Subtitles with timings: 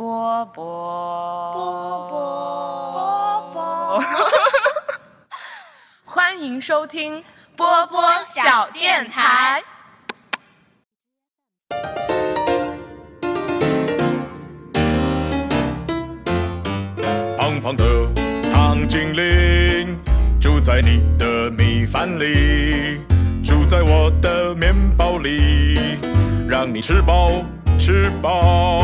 [0.00, 0.64] 波波。
[1.52, 3.52] 波波。
[3.52, 4.02] 波波，
[6.06, 7.22] 欢迎收听
[7.54, 9.62] 波波小电台。
[17.36, 17.84] 胖胖的
[18.50, 19.98] 糖精灵
[20.40, 23.02] 住在你的米饭里，
[23.44, 25.98] 住在我的面包里，
[26.48, 27.44] 让你吃饱
[27.78, 28.80] 吃饱。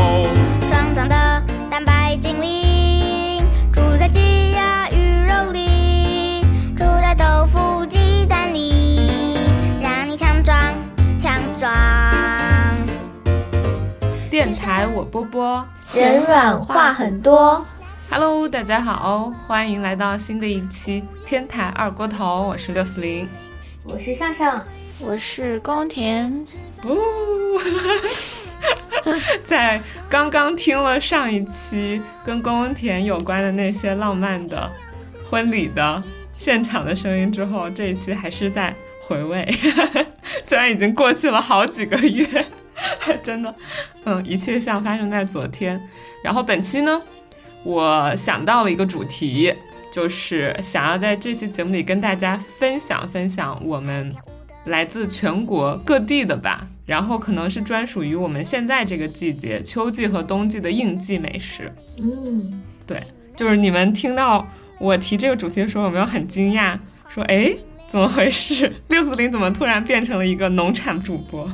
[1.05, 3.43] 的蛋白精灵
[3.73, 4.95] 住在鸡鸭鱼
[5.27, 6.43] 肉里，
[6.77, 9.37] 住在豆腐鸡蛋里，
[9.81, 10.57] 让你强壮
[11.19, 11.69] 强壮。
[14.29, 17.61] 电台我波波人软话很多。
[18.09, 23.27] ，Hello，大家好，欢迎来到新的一期天台二锅头，我是六四零。
[23.83, 24.61] 我是上上，
[24.99, 26.45] 我是宫田，
[26.83, 26.95] 哦，
[29.43, 34.69] 在刚刚听了上一期跟宫田有关的那些浪漫的
[35.29, 39.47] 婚礼的现场的声音之后，这一期还是在回味，
[40.43, 42.45] 虽然已经过去了好几个月，
[43.23, 43.53] 真的，
[44.03, 45.81] 嗯，一切像发生在昨天。
[46.23, 47.01] 然后本期呢，
[47.63, 49.53] 我想到了一个主题，
[49.91, 54.13] 就是想要在这期节目里跟大家分享分享我们
[54.65, 61.71] 来自全国各地的吧，然后可能是专属于我们现在这个季节秋季和冬季的应季美食。
[61.99, 63.03] 嗯，对，
[63.35, 64.47] 就是你们听到
[64.79, 66.79] 我提这个主题的时候，有没有很惊讶？
[67.09, 67.53] 说，哎，
[67.87, 68.71] 怎么回事？
[68.87, 71.51] 六四零怎么突然变成了一个农产主播？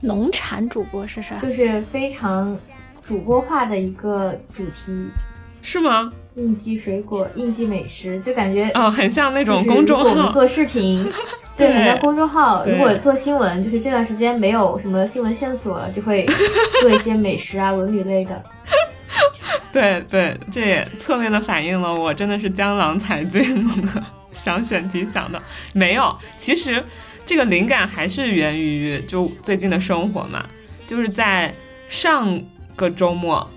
[0.00, 1.36] 农产主播是啥？
[1.40, 2.58] 就是非常
[3.02, 5.10] 主播化的一个主题，
[5.60, 6.10] 是吗？
[6.34, 10.10] 应季水果、应季美食，就感觉哦，很像那种 公众号。
[10.10, 11.04] 我们做视频，
[11.56, 12.64] 对，对很像公众号。
[12.64, 16.26] 如果做新闻，就是这段时间没有什么新闻线索了，就会
[16.80, 18.42] 做一些美食啊、文旅类的。
[19.72, 25.40] 对对，这也侧面的反映了我真的是江郎才尽了，想选题想的
[25.72, 26.14] 没有。
[26.36, 26.82] 其实
[27.24, 30.44] 这个灵感还是源于就最近的生活嘛，
[30.86, 31.54] 就是在
[31.86, 32.40] 上
[32.74, 33.48] 个周末，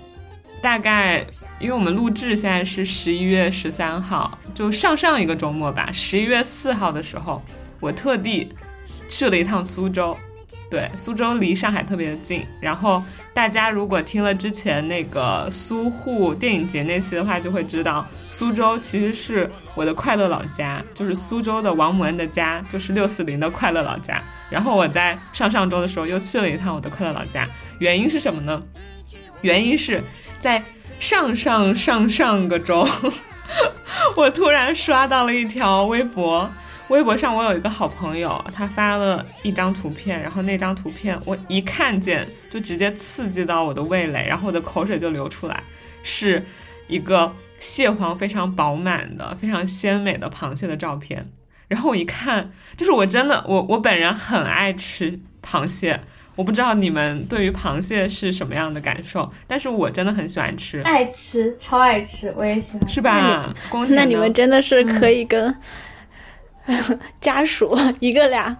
[0.62, 1.24] 大概
[1.60, 7.42] 因为我们录制现在是十一月十三号，就上上一个周末吧，十一月四号的时候，
[7.80, 8.52] 我特地
[9.08, 10.16] 去了一趟苏州。
[10.70, 12.44] 对，苏州离上海特别的近。
[12.60, 13.00] 然后
[13.32, 24.20] 大家如果听了之前那个苏沪电影节那期的话，就会知道苏州其实是我的快乐老家，就是苏州的王母恩的家，就是六四零的快乐老家。
[24.50, 27.46] 然后我在上上周的时候又去了一趟我的快乐老家，
[27.78, 28.60] 原因是什么呢？
[29.42, 30.02] 原因是
[30.40, 30.60] 在
[30.98, 32.86] 上上上上个周，
[34.16, 36.50] 我突然刷到了一条微博。
[36.88, 45.62] 微博上我有一个好朋友，他发了一张图片，然后那张图片我一看见就直接刺激到我的味蕾，然后我的口水就流出来，
[46.02, 46.44] 是
[46.86, 51.24] 一个蟹黄非常饱满的、非常鲜美的螃蟹的照片。
[51.68, 55.98] 然后我一看，就是我真的我我本人很爱吃螃蟹，
[56.36, 62.88] 我不知道你们对于螃蟹是什么样的感受，但是我真的很喜欢吃，爱吃，超爱吃，我也喜欢。
[62.88, 63.54] 是吧？
[63.90, 65.54] 那你们真的是可以跟、
[67.20, 68.56] 家属一个俩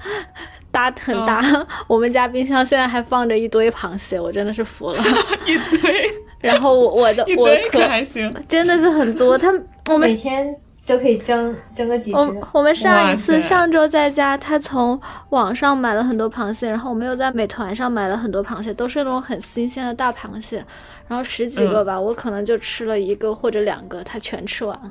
[0.71, 1.43] 搭很搭。
[1.87, 4.99] 我们家冰箱现在还放着一堆螃蟹，我真的是服了。
[5.47, 6.11] 一堆
[6.41, 10.55] 然后我我的我可可还行，真的是很多，他们我们每天
[10.87, 12.17] 都可以蒸蒸个几只。
[12.17, 15.01] 我我们上一次上周在家，他从
[15.31, 20.65] 网上买了很多螃蟹，然后我们又在美团上买了很多螃蟹，都是那种很新鲜的大螃蟹，
[21.09, 24.91] 然后十几个吧，我可能就吃了一个或者两个，他全吃完了。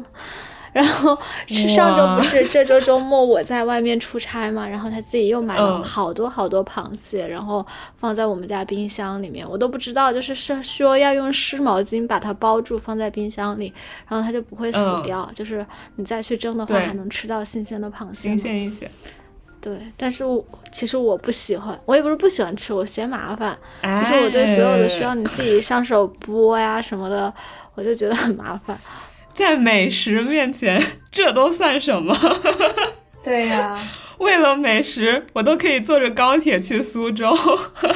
[0.73, 1.17] 然后
[1.47, 13.71] 是上周不是这周周末我在外面出差嘛，然后他自己又买了嗯好多好多螃蟹，然后放在我们家冰箱里面，我都不知道，就是是说要用湿毛巾把它包住放在冰箱里，
[14.07, 18.37] 然后它就不会死嗯掉，就是你再去蒸的话还能吃到新鲜的螃蟹新。
[18.39, 18.89] 鲜一些。
[19.61, 27.33] 对，但是我其实我不喜欢，我也不是不喜欢吃，我嫌麻烦，哎可是我对所有的需要你自己上手剥呀什么的，
[27.75, 28.77] 我就觉得很麻烦。
[29.33, 30.81] 在美食面前，
[31.11, 32.15] 这都算什么？
[33.23, 33.77] 对呀、
[34.19, 37.35] 为了美食，我都可以坐着高铁去苏州，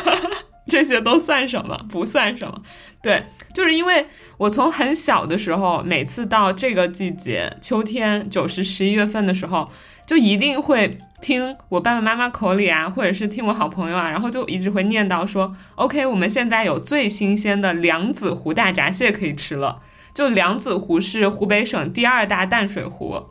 [0.67, 1.77] 这些都算什么？
[1.89, 2.61] 不算什么。
[3.01, 3.23] 对，
[3.53, 4.07] 就是因为
[4.37, 9.69] 我从很小的时候，每次到这个季节，秋天九十、十一月份的时候，
[10.05, 19.81] 就一定会听我爸爸妈妈口里啊，或者是听我好朋友啊，然后就一直会念叨说，OK，我们现在有最新鲜的梁子湖大闸蟹可以吃了。
[20.17, 23.21] 就梁子湖是湖北省第二大淡水湖，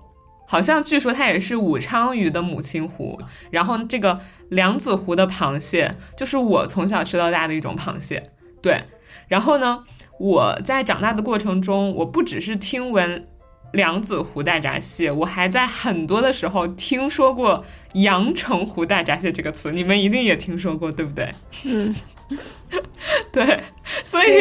[0.47, 3.19] 好像据说它也是武昌鱼的母亲湖。
[3.51, 8.23] 然后这个梁子湖的螃蟹，就是我从小吃到大的一种螃蟹。
[8.63, 8.85] 对，
[9.27, 9.83] 然后呢，
[10.21, 13.27] 我在长大的过程中，我不只是听闻
[13.73, 17.65] 梁子湖大闸蟹，我还在很多的时候听说过
[17.95, 21.35] 阳澄湖大闸蟹这个词，你们一定也听说过，对不对？
[21.67, 21.95] 嗯，
[23.31, 23.65] 对，
[24.03, 24.41] 所以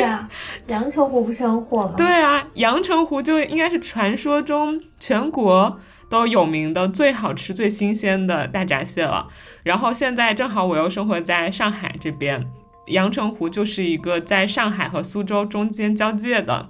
[0.67, 1.93] 阳澄湖不是很火吗？
[1.97, 5.79] 对啊，阳澄湖就应该是传说中全国
[6.09, 9.27] 都有名的最好吃、最新鲜的大闸蟹了。
[9.63, 12.47] 然后现在正好我又生活在上海这边，
[12.87, 16.69] 阳澄湖就是一个在上海和苏州中间交界的。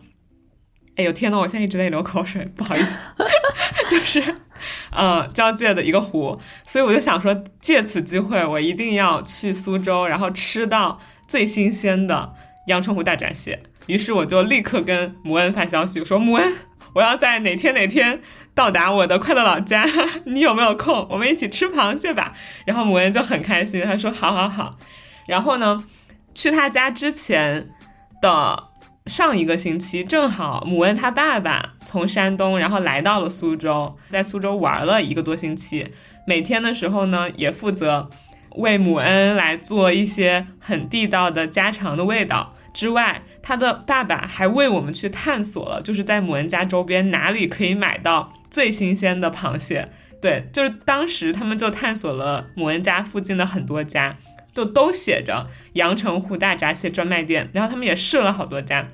[0.95, 2.97] 哎呦天呐，我现在一直在流口水，不好意思，
[3.89, 4.23] 就是
[4.91, 12.33] 呃交界的一个湖，所以我就想说，借此机会，我一定要去苏州，然后吃到最新鲜的
[12.67, 13.61] 阳澄湖大闸蟹。
[13.87, 16.53] 于是我就立刻跟母恩发消息，我说母恩，
[16.93, 18.21] 我要在哪天哪天
[18.53, 19.85] 到达我的快乐老家，
[20.25, 21.05] 你有没有空？
[21.11, 22.33] 我们一起吃螃蟹吧。
[22.65, 24.77] 然后母恩就很开心，他说好好好。
[25.27, 25.83] 然后呢，
[26.33, 27.69] 去他家之前
[28.21, 28.69] 的
[29.05, 35.91] 上一个星期，正好母恩他爸爸从山东，然后来到了苏州，在苏州玩了一个多星期。
[36.25, 38.09] 每天的时候呢，也负责
[38.55, 42.55] 为母恩来做一些很地道的家常的味道。
[42.73, 49.87] 之外，他的爸爸还为我们去探索了，就是在母恩家周边哪里可以买到最新鲜的螃蟹。
[50.19, 54.11] 对，就是当时他们就探索了母恩家附近的很多家，
[54.55, 58.87] 就都写着阳澄湖大闸蟹专卖店，然后他们也试了好多家，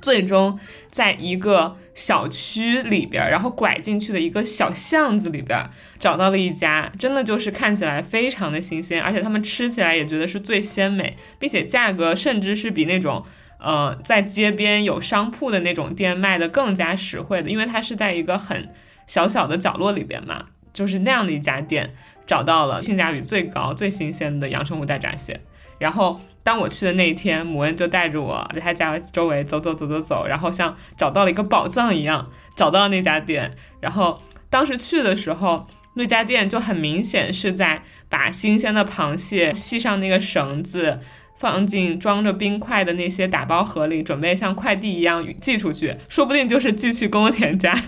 [0.00, 0.58] 最终
[0.90, 5.68] 在一个小区里边，然后拐进去的一个小巷子里边，
[5.98, 13.24] 找到了一家，真的就是看起来非常的新鲜，而且他们吃起来也觉得是最鲜美，并且价格甚至是比那种
[13.58, 18.68] 呃在街边有商铺的那种店卖的更加实惠的，因为它是在一个很
[19.06, 21.94] 小小的角落里边嘛，就是那样的一家店，
[22.26, 25.40] 找到了性价比最高、最新鲜的阳澄湖大闸蟹。
[25.78, 33.56] 然后当我去的那一天，母恩就带着我在他家周围走走走走走，然后像找到了一个宝藏一样，找到了那家店。
[33.80, 40.98] 然后当时去的时候，那家店就很明显是在把新鲜的螃蟹系上那个绳子，
[41.36, 47.76] 放进装着冰块的那些打包盒里，准备像快递一样寄出去，说不定就是寄去宫田家。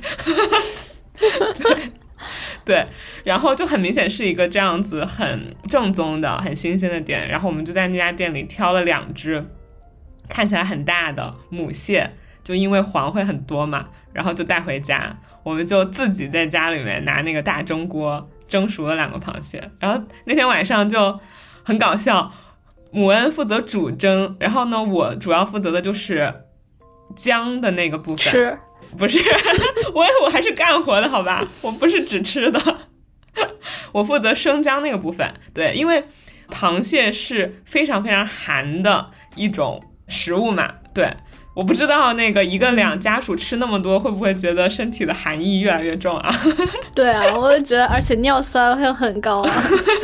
[2.67, 2.85] 对。
[3.25, 7.27] 然后就很明显是一个这样子很正宗的、很新鲜的店。
[7.27, 9.43] 然后我们就在那家店里挑了两只
[10.29, 12.11] 看起来很大的母蟹，
[12.45, 15.17] 就因为黄会很多嘛，然后就带回家。
[15.43, 19.71] 我们就自己在家里面拿那个大蒸锅蒸熟了两个螃蟹。
[19.79, 21.21] 然后那天晚上就
[21.63, 22.33] 很搞笑，
[22.91, 26.35] 母恩负责主蒸，然后呢，我主要负责的就是
[27.15, 28.59] 姜的那个部分。
[28.97, 29.19] 不是，
[29.95, 32.61] 我我还是干活的好吧，我不是只吃的，
[33.93, 35.33] 我负责生姜那个部分。
[35.53, 36.05] 对，因为
[36.51, 40.71] 螃蟹是非常非常寒的一种食物嘛。
[40.95, 41.13] 对，
[41.55, 46.35] 我不知道那个一个两家属吃那么多，会不会觉得身体的寒意越来越重啊？
[46.95, 49.53] 对啊，我也觉得，而且尿酸会很高啊。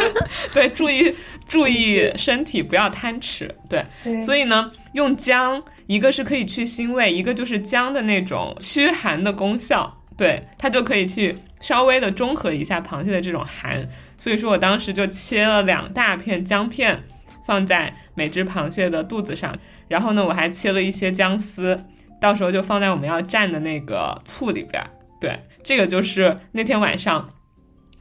[0.53, 1.15] 对，注意
[1.53, 3.55] 注意身体不要贪吃。
[3.69, 13.87] 对，对所以呢，用姜，一个是可以去腥味，一个就是姜的那种驱寒的功效，对，它就可以去稍微的中和一下螃蟹的这种寒。
[14.17, 17.03] 所以说我当时就切了两大片姜片，
[17.47, 19.55] 放在每只螃蟹的肚子上，
[19.89, 21.85] 然后呢，我还切了一些姜丝，
[22.19, 24.89] 到时候就放在我们要蘸的那个醋里边儿。
[25.21, 27.29] 对，这个就是那天晚上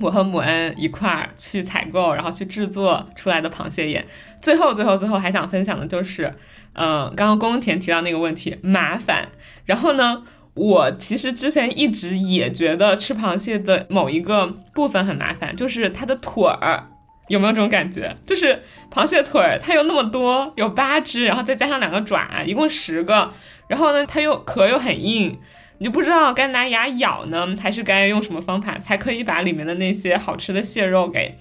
[0.02, 4.06] 我和母恩一块儿去采购，然后去制作出来的螃蟹宴。
[4.42, 6.34] 最后，最后，最后还想分享的就是，
[6.74, 9.30] 嗯、刚刚宫田提到那个问题，麻烦。
[9.66, 10.24] 然后呢，
[10.56, 16.88] 我其实之前一直也觉得吃螃蟹的某一个部分很麻烦，就是它的腿儿。
[17.28, 18.14] 有没有这种感觉？
[18.26, 23.32] 就是螃蟹腿儿，它有那么多，有八只，然后再加上两个爪，一共十个。
[23.68, 25.40] 然后呢，它又壳又很硬，
[25.82, 31.36] 你就不知道该拿牙咬呢，还是该用什么方法才可以把里面的那些好吃的蟹肉给，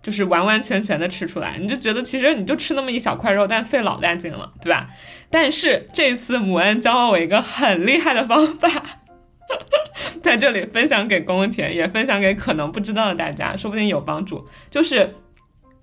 [0.00, 1.58] 就是完完全全的吃出来。
[1.58, 4.90] 你就觉得其实你就吃那么一小块肉，但费老大劲了，对吧？
[5.30, 8.70] 但是这次母恩教了我一个很厉害的方法。
[10.22, 14.46] 在这里分享给宫田，也分享给可能不知道的大家，说不定有帮助。
[14.70, 15.12] 就是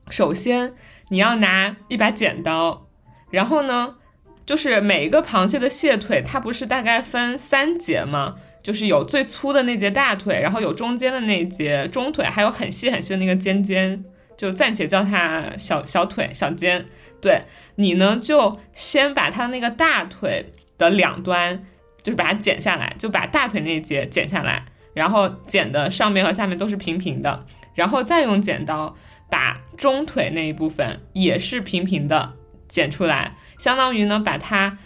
[0.09, 0.73] 首先
[1.09, 2.87] 你要拿一把剪刀，
[3.29, 3.95] 然后呢，
[4.45, 8.35] 就是每一个螃蟹的蟹腿，它不是大概分三节吗？
[8.61, 14.03] 就是有最粗的那节大腿，然后有中间的那节中腿，还有很细很细的那个尖尖，
[14.37, 16.85] 就暂且叫它小小腿、小尖。
[17.21, 17.41] 对
[17.75, 20.45] 你呢，就先把它那个大腿
[20.77, 21.65] 的两端，
[22.01, 27.45] 就是把它剪下来，就把大腿那一节剪下来，然后剪的上面和下面都是平平的，
[27.75, 28.95] 然后再用剪刀
[29.29, 32.33] 把中腿那一部分也是平平的
[32.67, 34.77] 剪出来，相当于呢把它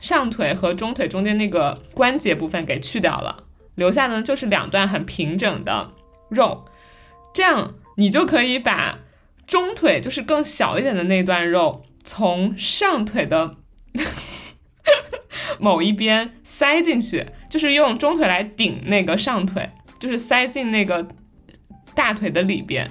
[0.00, 5.92] 上腿和中腿中间那个关节部分给去掉了，留下的就是两段很平整的
[6.28, 6.66] 肉，
[7.32, 8.98] 这样你就可以把
[9.46, 13.56] 中腿就是更小一点的那段肉从上腿的
[15.58, 21.06] 某一边塞进去，就是用中腿来顶那个上腿，就是塞进那个
[21.94, 22.90] 大腿的里边。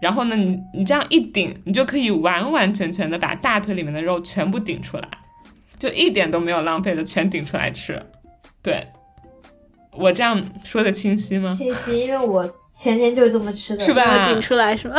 [0.00, 5.08] 然后呢，你你这样一顶，你就可以完完全全的把大腿里面的肉全部顶出来，
[5.78, 8.00] 就一点都没有浪费的全顶出来吃。
[8.62, 8.86] 对，
[9.92, 11.54] 我这样说的清晰吗？
[11.54, 14.26] 清晰，因为我前天就是这么吃的，是吧？
[14.26, 14.96] 顶出来是吧？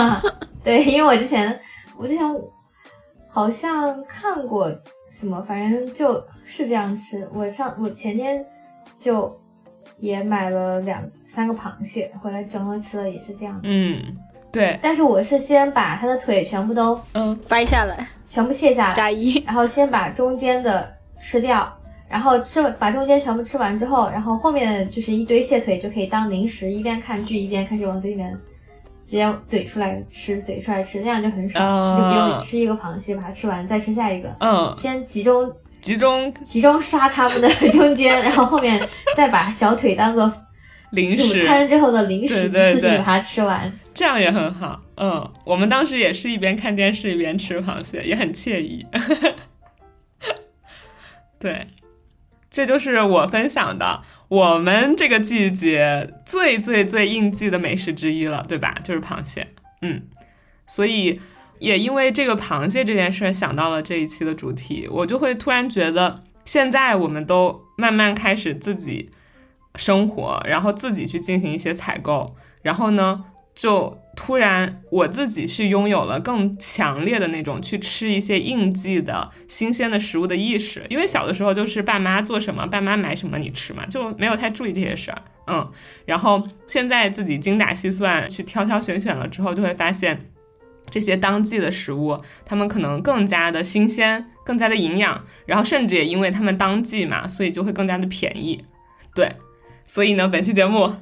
[0.64, 1.60] 对，因为我之前
[1.98, 2.24] 我之前
[3.28, 4.70] 好像看过
[5.10, 7.28] 什么，反正就是这样吃。
[7.34, 8.44] 我上我前天
[8.98, 9.38] 就
[9.98, 13.60] 也买了两三个螃蟹回来蒸了吃了，也是这样。
[13.62, 14.16] 嗯，
[14.52, 17.38] 对，但是我是先把它的腿全部都嗯。
[17.48, 18.06] 掰下来。
[18.28, 20.88] 全部卸下来，加一，然后先把中间的
[21.20, 21.68] 吃掉，
[22.08, 28.32] 然后吃完把中间全部吃完之后，然后后面就是一堆蟹腿就可以当零食，一边看剧一边开始往嘴里面
[29.04, 31.98] 直接怼出来吃，怼出来吃，那样就很爽。
[31.98, 36.32] 就不用吃一个螃蟹把它吃完再吃下一个，嗯，先集中集中。
[36.44, 38.80] 集中杀它们的中间，然后后面
[39.16, 40.34] 再把小腿当做主
[40.92, 43.72] 零食，餐之后的零食，一次性把它吃完。
[43.92, 44.82] 这样也很好。
[44.96, 48.86] 嗯，我们当时也是一边看电视一边吃螃蟹，也很惬意。
[51.38, 51.66] 对，
[52.50, 58.76] 这就是我分享的我们这个季节最最最应季的美食之一了，对吧？
[58.84, 59.48] 就是螃蟹。
[59.82, 60.02] 嗯，
[60.66, 61.20] 所以
[61.58, 69.10] 也因为这个螃蟹这件事想到了这一期的主题，我就会突然觉得，现在我们都慢慢开始自己
[69.76, 85.70] 生活，然后自己去进行一些采购，然后呢，就突然我自己是拥有了更强烈的那种去吃一些应季的新鲜的食物的意识，因为小的时候就是爸妈做什么，爸妈买什么你吃嘛，就没有太注意这些事儿，嗯，
[86.04, 90.26] 然后现在自己精打细算去挑挑选选了之后，就会发现。
[90.90, 98.64] 这些当季的食物，它们可能更加的新鲜，更加的营养，然后甚至也因为它们当季嘛，所以就会更加的便宜。
[99.14, 99.30] 对，
[99.86, 100.92] 所以呢，本期节目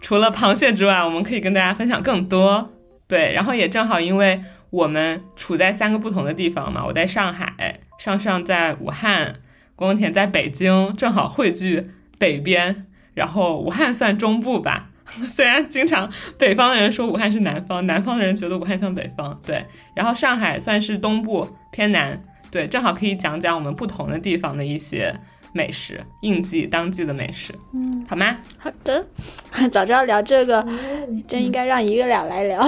[0.00, 2.70] 除了螃蟹之外，我们可以跟大家分享更多。
[3.06, 4.40] 对，然后也正好因为
[4.70, 9.36] 我们处在三个不同的地方嘛，我在上海，上上在武汉，
[9.74, 14.90] 光田在北京，正好汇聚北边，然后武汉算中部吧。
[15.26, 19.64] 虽然经常北方的人说武汉是南方，南方的人觉得武汉像北方，对。
[19.94, 25.16] 然后上海算是东部偏南，对，正好可以讲讲我们不同的地方的一些
[25.58, 28.36] 美食，应季当季的美食，嗯，好吗？
[28.58, 29.04] 好的。
[29.72, 32.64] 早知道聊这个，嗯真应该让一个俩来聊。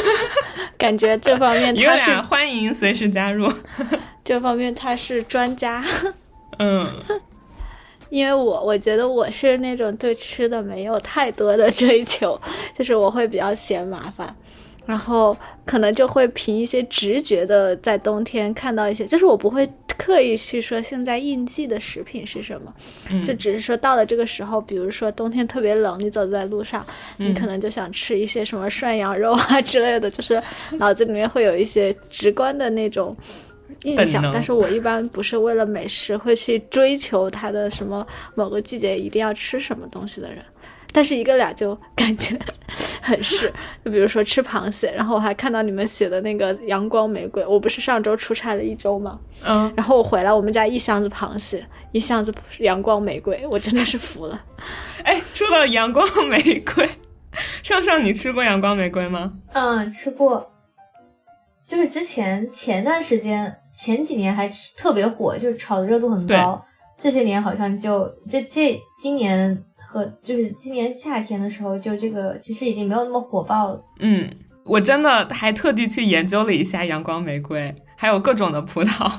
[0.78, 3.52] 感觉这方面一个他是俩欢迎随时加入，
[4.24, 5.84] 这方面他是专家。
[6.58, 6.88] 嗯
[8.08, 12.40] 因为我我觉得我是那种对吃的没有太多的追求，
[12.78, 14.34] 就是我会比较嫌麻烦，
[14.86, 22.72] 然后可能就会凭一些直觉的在冬天看到一些，就是我不会刻意去说现在应季的食品是什么，
[23.10, 30.42] 嗯就只是说到了这个时候，比如说冬天特别冷，你走在路上，你可能就想吃一些什么涮羊肉啊之类的，就是
[30.78, 33.16] 脑子里面会有一些直观的那种。
[33.82, 40.38] 印象但是我一般不是为了美食会去追求它的什么某个季节一定要吃什么东西的人，
[40.96, 42.34] 但是一个俩就感觉
[43.02, 43.52] 很是，
[43.84, 49.20] 就比如说吃螃蟹，然后我还看到你们写的那个阳光玫瑰，我不是上周出差了一周吗？
[49.46, 51.62] 嗯，然后我回来，我们家一箱子螃蟹，
[51.92, 54.42] 一箱子阳光玫瑰，我真的是服了。
[55.04, 56.88] 哎，说到阳光玫瑰，
[57.62, 59.34] 上上你吃过阳光玫瑰吗？
[59.52, 60.50] 嗯，吃过，
[61.68, 66.64] 就是之前前段时间前几年还特别火，就是炒的热度很高。
[66.98, 73.84] 这些年好像就这这今年和就是今年夏天的时候，就这个其实已经没有那么火爆了。
[74.00, 74.28] 嗯，
[74.64, 79.10] 我真的还特地去研究了一下阳光玫瑰，还有各种的葡萄。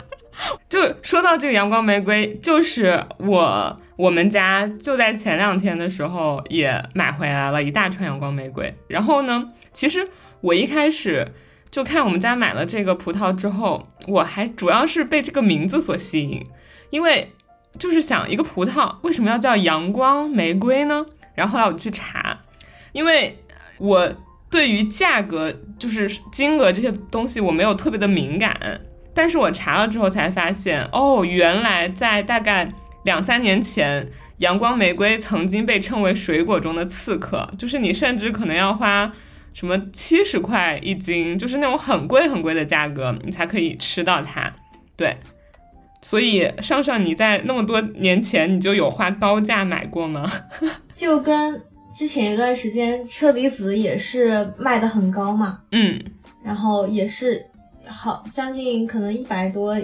[0.68, 8.72] 就说到这个阳光玫瑰，就是我我们家就在前两天的时候也买回来了一大串阳光玫瑰。
[8.86, 10.08] 然后呢，其实
[10.40, 11.32] 我一开始
[11.70, 16.44] 就看我们家买了这个葡萄之后，我还主要是被这个名字所吸引，
[16.90, 17.32] 因为
[17.78, 21.06] 就是想一个葡萄为什么要叫阳光玫瑰呢？
[21.34, 22.38] 然后后来我去查，
[22.92, 23.38] 因为
[23.78, 24.12] 我
[24.50, 28.80] 对于价格就是金额这些东西我没有特别的敏感，
[29.14, 32.68] 但是我查了之后才发现，哦，原来在大概
[33.04, 39.12] 两三年前，阳光玫瑰曾经被称为水果中的刺客，就是你甚至可能要花
[39.54, 44.50] 什么七十块一斤，就是那种很贵很贵的价格，你才可以吃到它。
[44.96, 45.16] 对，
[46.00, 50.30] 所以上上你在那么多年前你就有花高价买过吗？
[50.94, 51.60] 就跟
[51.94, 56.00] 之前一段时间车厘子也是卖的很高嘛，嗯，
[56.44, 57.44] 然后也是
[57.86, 59.76] 好将近可能一百多，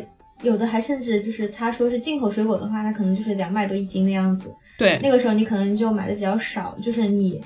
[0.43, 4.55] 有的还甚至就是他说是进口水果的话，它可能就是两百多一斤的样子。
[4.79, 7.41] 对，那个时候你可能就买的比较少，就是你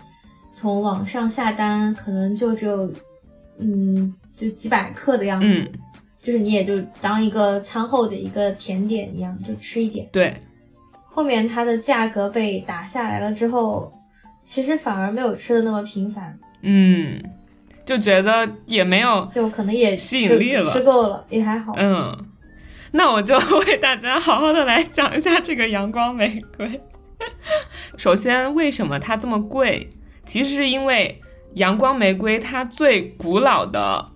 [0.52, 2.90] 从网上下单可能就只有
[3.58, 5.46] 嗯就几百克的样子。
[5.46, 5.80] 嗯，
[6.20, 10.08] 就是你也就当一个餐后的一个甜点一样，就吃一点。
[10.12, 10.34] 对，
[11.04, 13.90] 后面它的价格被打下来了之后，
[14.42, 17.22] 其实反而没有吃的那么频繁，嗯，
[17.84, 21.72] 就觉得也没有就可能也吸引力了吃够了，也还好。
[21.76, 22.16] 嗯，
[22.92, 26.80] 那我就为大家好好的来讲一下这个阳光玫瑰。
[27.96, 29.88] 首先，为什么它这么贵？
[30.24, 31.18] 其实是因为
[31.54, 34.10] 阳光玫瑰它最古老的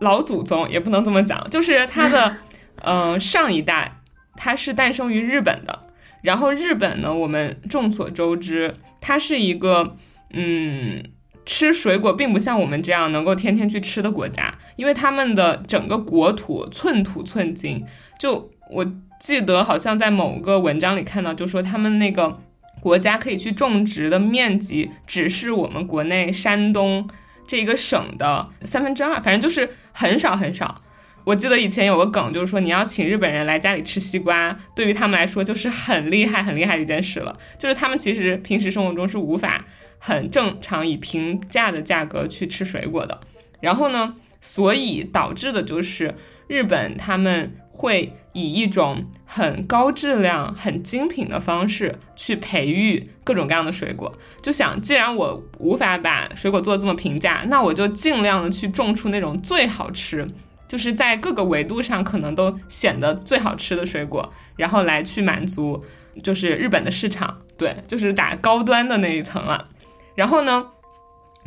[0.00, 2.36] 老祖宗，也不能这么讲， 就是它的
[2.82, 4.00] 嗯、 呃上一代，
[4.36, 5.80] 它是诞生于日本的。
[6.22, 9.96] 然后日本呢，我们众所周知，它是一个
[10.32, 11.02] 嗯。
[11.50, 17.82] 吃水果并不像我们这样能够天天去吃的国家，因为他们的整个国土寸土寸金。
[18.20, 18.84] 就我
[19.18, 22.38] 记得好像在某个文章里看到，就说他们那个
[22.80, 27.08] 国家可以去种植的面积，只是我们国内山东
[27.48, 30.82] 这一个省的三分之二，反正就是很少很少。
[31.24, 37.36] 我记得以前有个梗，就是说你要请日本人来家里吃西瓜，对于他们来说就是很厉害很厉害的一件事了。
[37.58, 39.64] 就是他们其实平时生活中是无法
[39.98, 43.18] 很正常以平价的价格去吃水果的。
[43.60, 46.14] 然后呢，所以导致的就是
[46.46, 54.12] 日本他们会以一种很高质量、很精品的方式去培育各种各样的水果。
[54.42, 60.26] 就想，既然我无法把水果做的这么平价，那我就尽量的去种出那种最好吃。
[60.66, 65.82] 就是在各个维度上可能都显得最好吃的水果，然后来去满足
[66.22, 69.68] 就是日本的市场，对，就是打高端的那一层了。
[70.16, 70.66] 然后呢，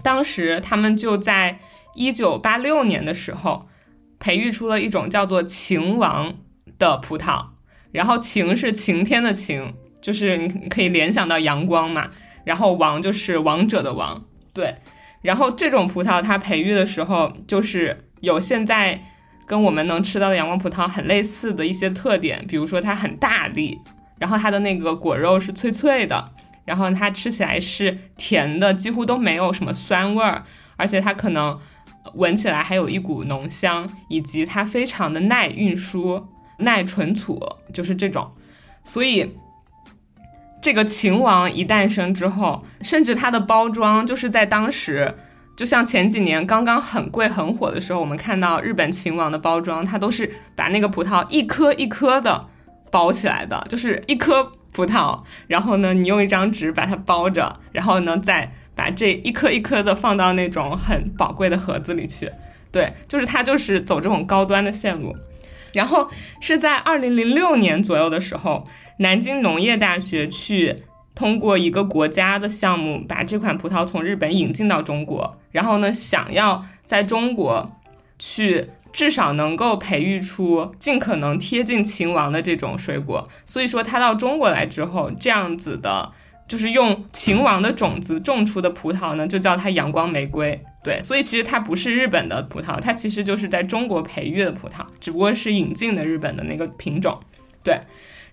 [0.01, 1.60] 当时他们就在
[1.93, 3.67] 一九八六年的时候
[4.21, 6.34] 培育出了一种叫做晴王
[6.79, 7.47] 的葡萄，
[7.91, 12.12] 然后晴是晴天的晴，就是你可以联想到阳光嘛，
[12.45, 14.75] 然后王就是王者的王，对。
[15.21, 19.01] 然后这种葡萄它培育的时候，就是有现在
[19.45, 23.77] 跟我们能吃到的阳光葡萄很类似的一些特点，比如说它很大粒，
[24.17, 26.31] 然后它的那个果肉是脆脆的，
[26.65, 30.43] 然后它吃起来是甜的，几乎都没有什么酸味儿，
[30.75, 31.60] 而且它可能
[32.13, 36.23] 闻起来还有一股浓香，以及它非常的耐运输、
[36.57, 37.39] 耐存储，
[37.73, 38.29] 就是这种，
[38.83, 39.35] 所以。
[40.63, 45.11] 这个秦王一诞生之后，甚至它的包装就是在当时，
[45.57, 52.45] 就像前几年刚刚很贵很火的时候，我们看到日本秦王的包装，它都是把那个葡萄一颗一颗的
[52.91, 62.31] 包起来的，就是一颗葡萄，然后呢，你用一张纸把它包着，然后呢，再把这一颗一颗的放到那种很宝贵的盒子里去。
[62.71, 65.15] 对，就是它就是走这种高端的线路。
[65.73, 66.10] 然后
[66.41, 70.75] 是在二零零六年左右的时候，南京农业大学去
[71.15, 75.38] 通过一个国家的项目，把这款葡萄从日本引进到中国。
[75.51, 77.71] 然后呢，想要在中国
[78.19, 83.25] 去至少能够培育出尽可能贴近秦王的这种水果。
[83.45, 86.12] 所以说，它到中国来之后，这样子的，
[86.51, 90.61] 就是用秦王的种子种出的葡萄呢，就叫它阳光玫瑰。
[90.83, 97.17] 对，所以其实它不是日本的葡萄，它其实就是在中国培育的葡萄，只不过是引进的日本的那个品种。
[97.63, 97.79] 对，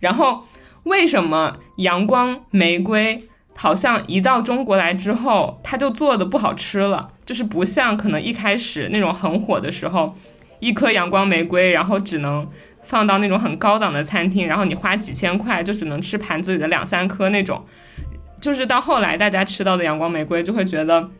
[0.00, 0.44] 然后
[0.82, 3.22] 为什么阳光玫瑰
[3.54, 7.12] 好像一到中国来之后，它就做的不好吃了？
[7.24, 10.16] 就是不像可能一开始那种很火的时候，
[10.58, 12.48] 一颗阳光玫瑰，然后只能
[12.82, 17.62] 放到那种很高档的餐厅，然后你花几千块就只能吃盘子里的两三颗那种。
[18.40, 21.10] 就是到后来大家吃到的阳光玫瑰，就会觉得。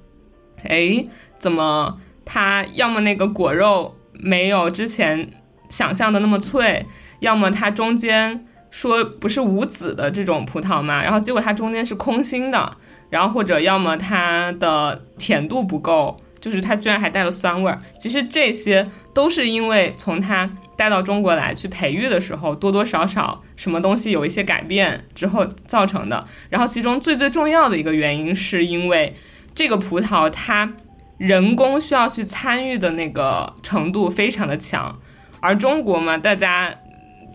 [0.65, 1.05] 哎，
[1.39, 5.31] 怎么它要么那个果肉没有之前
[5.69, 6.85] 想象的那么脆，
[7.21, 12.77] 要么它中间说不是无籽的这种葡萄嘛，然后结果它中间是空心的，
[13.09, 17.79] 然后或者要么它的甜度不够，就是它居然还带了酸味儿。
[17.99, 26.27] 其实这些都是因为从它带到中国来去培育的时候，多多少少什么东西有一些改变之后造成的。
[26.51, 29.15] 然后其中最最重要的一个原因是因为。
[29.55, 30.73] 这个葡萄它
[31.17, 34.97] 人工需要去参与的那个程度非常的强，
[35.41, 36.73] 而中国嘛，大家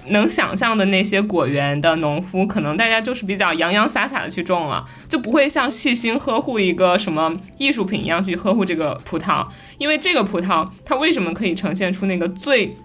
[0.08, 9.48] 能想象的那些果园的农夫，可能大家就是比较洋洋洒洒的去种了，就不会像细心呵护一个什么艺术品一样去呵护这个葡萄。
[9.78, 12.76] 因为这个葡萄它为什么可以呈现出那个最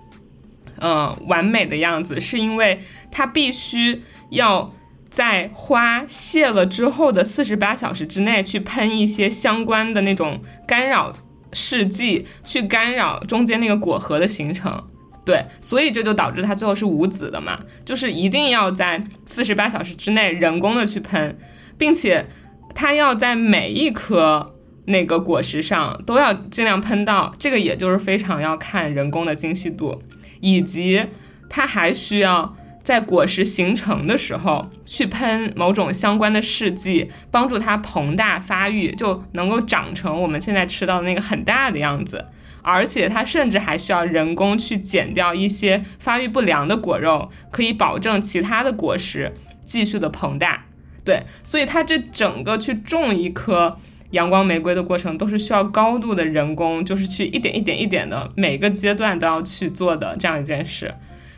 [0.78, 4.72] 呃完美的样子，是因为它必须要
[5.10, 11.12] 在花谢了之后的四十八小时之内去喷一些相关的那种干扰
[11.52, 14.80] 试剂，去干扰中间那个果核的形成。
[15.28, 21.38] 对，所以这就导致它最后是无籽的嘛，就是一定要在四十八小时之内人工的去喷，
[21.76, 22.26] 并且
[22.74, 24.46] 它要在每一颗
[24.86, 30.00] 那个果实上都要尽量喷到，这个也就是非常要看人工的精细度，
[30.40, 31.04] 以及
[31.50, 42.24] 它还需要在果实形成的时候去喷某种相关的试剂，帮助它膨大发育，就能够长成我们现在吃到的那个很大的样子。
[42.68, 49.32] 而且它甚至还需要人工去剪掉一些发育不良的果肉，可以保证其他的果实
[49.64, 50.66] 继续的膨大。
[51.04, 53.78] 对，所以它这整个去种一颗
[54.10, 60.94] 阳光玫瑰的过程，都是需要高度的人工，就是去一点一点一点的每个阶段都要去做的这样一件事。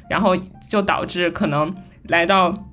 [0.09, 0.37] 然后
[0.69, 1.73] 就导致可能
[2.09, 2.69] 来到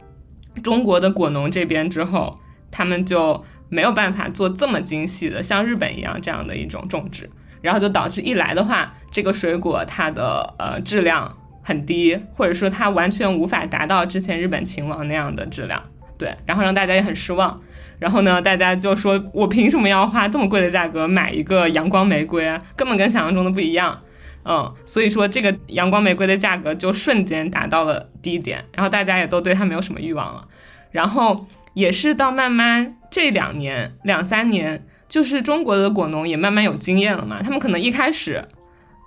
[0.63, 2.35] 中国的果农这边之后，
[2.71, 7.29] 他们就没有办法做这么精细的，像日本一样这样的一种种植。
[7.61, 15.81] 然后就导致一来的话，这个水果它的呃质量很低，或者说它完全无法达到之前日本秦王那样的质量，
[16.17, 17.59] 对，然后让大家也很失望。
[17.99, 22.61] 然后呢，大家就说我凭什么要花这么贵的价格买一个阳光玫瑰啊？
[22.75, 23.99] 根本跟想象中的不一样。
[24.45, 30.47] 嗯，所以说这个阳光玫瑰的价格就瞬间达到了低点，然后大家也都对它没有什么欲望了。
[30.91, 34.86] 然后也是到慢慢这两年两三年。
[35.07, 38.43] 就是中国的果农也慢慢有经验了嘛，他们可能一开始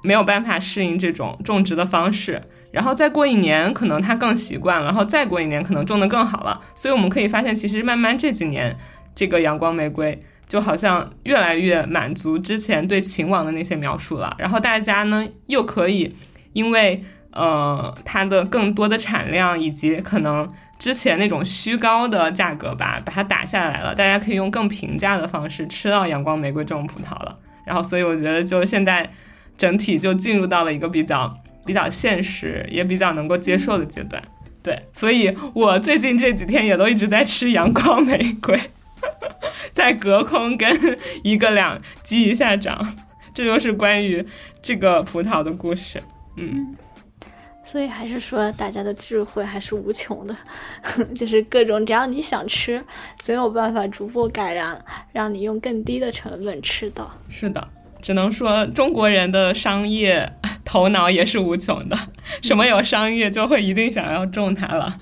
[0.02, 6.60] 没有办法适应这种种植的方式，然后再过一年，可能他更习惯了，然后再过一年，可能种得更好了。
[6.74, 8.74] 所以我们可以发现，其实慢慢这几年，
[9.14, 14.34] 这个阳光玫瑰就好像越来越满足之前对秦王的那些描述了。
[14.38, 16.16] 然后大家呢，又可以
[16.54, 20.48] 因为呃它的更多的产量以及可能。
[20.80, 27.36] 之前那种虚高的价格吧，把它打下来了，大家可以用更平价的方式吃到阳光玫瑰这种葡萄了。
[27.66, 29.10] 然后，所以我觉得就现在
[29.58, 34.22] 整体就进入到了一个比较比较现实，也比较能够接受的阶段。
[34.62, 38.58] 对，所以我最近这几天也都一直在吃阳光玫瑰，
[39.74, 42.96] 在隔空跟一个两击一下掌。
[43.34, 44.26] 这就是关于
[44.62, 46.02] 这个葡萄的故事。
[46.36, 46.74] 嗯。
[47.70, 50.36] 所以还是说，大家的智慧还是无穷的，
[51.14, 52.82] 就是各种只要你想吃，
[53.16, 54.76] 总有办法逐步改良，
[55.12, 57.08] 让你用更低的成本吃到。
[57.28, 57.64] 是的，
[58.02, 60.28] 只能说中国人的商业
[60.64, 61.96] 头脑也是无穷的，
[62.42, 64.92] 什么有商业就会一定想要种它了。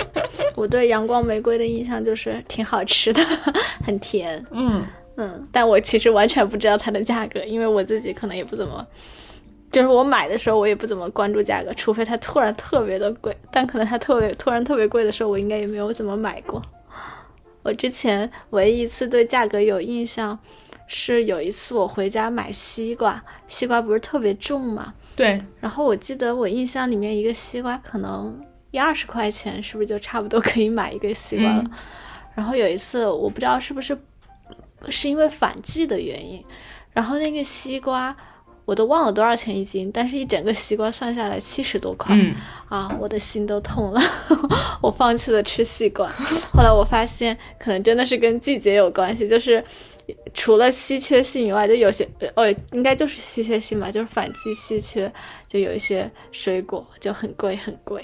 [0.56, 3.22] 我对阳光玫瑰的印象就是挺好吃的，
[3.82, 4.44] 很甜。
[4.50, 4.84] 嗯
[5.16, 8.86] 嗯，但我其实完全不知道它的价格，因为我自己可能也不怎么。
[9.70, 13.36] 就是我买的时候，我也不怎么关注价格，除非它突然特别的贵。
[13.52, 16.60] 但可能它特别突然特别贵的时候，我应该也没有怎么买过。
[17.62, 20.36] 我之前唯一一次对价格有印象，
[20.88, 24.92] 是有一次我回家买西瓜，西瓜不是特别重嘛？
[25.14, 25.40] 对。
[25.60, 28.36] 然后我记得我印象里面一个西瓜可能
[28.72, 31.64] 一二十块钱，是不是就差不多可以买一个西瓜了？
[32.34, 33.96] 然后有一次我不知道是不是
[34.88, 36.44] 是因为反季的原因，
[36.92, 38.16] 然后那个西瓜。
[38.70, 42.16] 我都忘了多少钱一斤，但是一整个西瓜算下来七十多块，
[42.68, 44.00] 啊，我的心都痛了，
[44.80, 46.08] 我放弃了吃西瓜。
[46.52, 49.64] 后来我发现，可能真的是跟季节有关系，就是
[50.34, 55.12] 除了稀缺性以外，就有些呃，应该就是稀缺性吧，就是反季稀缺，
[55.48, 58.00] 就有一些水果就很贵很贵。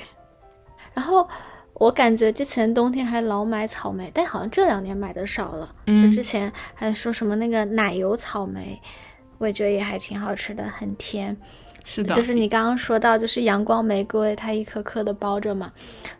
[0.94, 1.28] 然后
[1.74, 5.72] 我感觉之前冬天还老买草莓，但好像这两年买的少了。
[5.86, 8.82] 嗯，之前还说什么那个奶油草莓。
[9.38, 11.36] 我觉得也还挺好吃的，很甜。
[11.84, 15.72] 是的，就是你刚刚说到，就是阳光玫瑰，它一颗颗的包着嘛。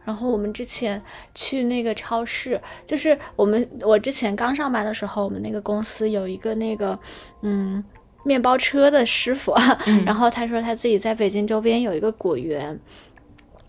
[0.05, 1.03] 然后我们之前
[1.35, 6.97] 去那个超市，就是我们我之前刚上班的时候，我们那个公司有一个那个
[7.43, 7.83] 嗯
[8.23, 9.53] 面包车的师傅，
[10.05, 12.79] 然后他说他自己在北京周边有一个果园。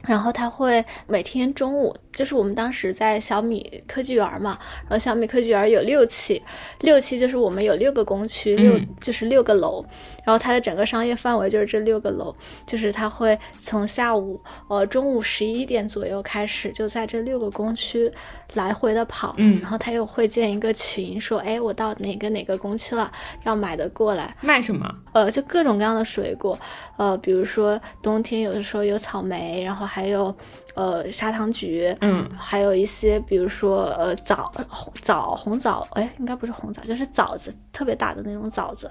[0.05, 6.41] 然后他会每天中午，就是我们当时在小米科技园嘛，然后小米科技园有六期，
[6.81, 9.83] 六期就是我们有六个工区，六就是六个楼，
[10.23, 12.33] 然后它的整个商业范围就是这六个楼，
[12.65, 18.11] 就是他会从下午呃中午十一点左右开始，就在这六个工区
[18.55, 23.11] 来回的跑，嗯，然后他又会建一个群，说哎我到哪个哪个工区了，
[23.43, 24.91] 要买的过来卖什么？
[25.13, 26.57] 呃，就各种各样的水果，
[26.97, 30.07] 呃，比如说冬天有的时候有草莓，然后还。
[30.07, 30.33] 有，
[30.73, 38.89] 呃，砂糖橘，嗯，还有一些，比如说，呃，枣、红枣、红枣，哎，应该不是红枣，就是枣子，特别大的那种枣子，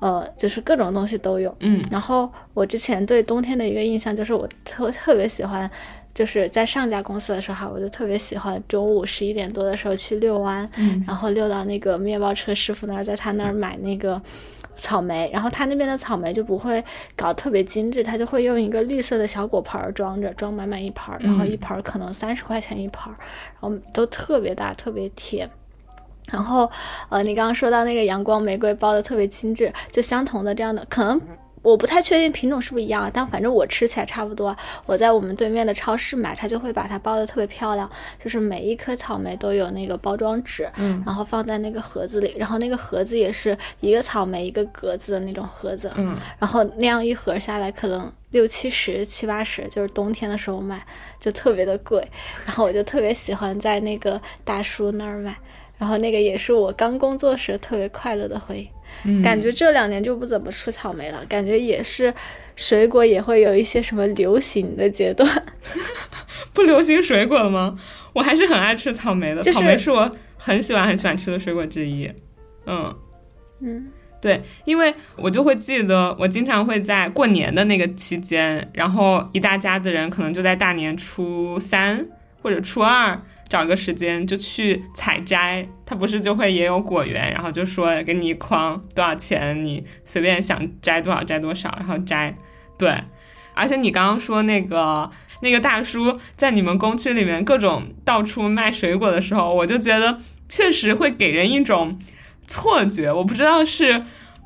[0.00, 1.54] 呃，就是各种东西都有。
[1.60, 5.70] 嗯然后我之前对冬天的一个印象就是我特特别喜欢，
[6.14, 11.02] 就是在上家公司的时候哈，我就特别喜欢中午十一点多的时候去遛弯，嗯。
[11.06, 14.20] 然后遛到那个面包车师傅那儿，在他那儿买那个
[14.76, 16.82] 草莓，然后他那边的草莓就不会
[17.16, 23.16] 搞特别精致，他就会用一个绿色的小果盘装着，装满满一盘儿，然后一盘儿可能三十块钱一盘儿，
[23.60, 25.48] 然后都特别大，特别甜。
[26.30, 26.70] 然后，
[27.08, 31.20] 呃，你刚刚说到那个阳光玫瑰包的特别精致，就相同的这样的，可能
[31.62, 34.54] 我不太确定品种是不是一样，但反正我吃起来差不多。
[34.84, 50.84] 我在我们对面的超市买，它就会把它包的特别漂亮，就是每一颗草莓都有那个包装纸，嗯然后放在那个盒子里，然后那个盒子也是一个草莓一个格子的那种盒子，嗯然后那样一盒下来可能六七十、七八十，就是冬天的时候买
[51.20, 52.06] 就特别的贵，
[52.44, 55.36] 然后我就特别喜欢在那个大叔那儿买，
[55.78, 58.68] 然后那个也是我刚工作时特别快乐的回忆。
[59.04, 62.12] 嗯，感觉这两年就不怎么吃草莓了，感觉也是
[62.56, 65.28] 水果也会有一些什么流行的阶段。
[66.52, 67.78] 不流行水果了吗？
[68.12, 72.10] 我还是很爱吃草莓的，就是草莓是我很喜欢很喜欢吃的水果之一。
[72.66, 72.94] 嗯，
[73.60, 82.06] 嗯对，因为我就会记得，我经常会在过年的那个期间，然后一大家子人可能就在大年初三
[82.40, 85.66] 或者初二找个时间就去采摘。
[85.84, 92.34] 它不是就会也有果园，然后就说给你一筐多少钱，你随便想摘多少摘多少，然后摘。
[92.78, 92.96] 对，
[93.54, 95.10] 而且你刚刚说那个
[95.42, 101.98] 那个大叔在你们工区里面各种到处卖水果的时候，我就觉得确实会给人一种
[102.46, 104.04] 错觉，我不知道是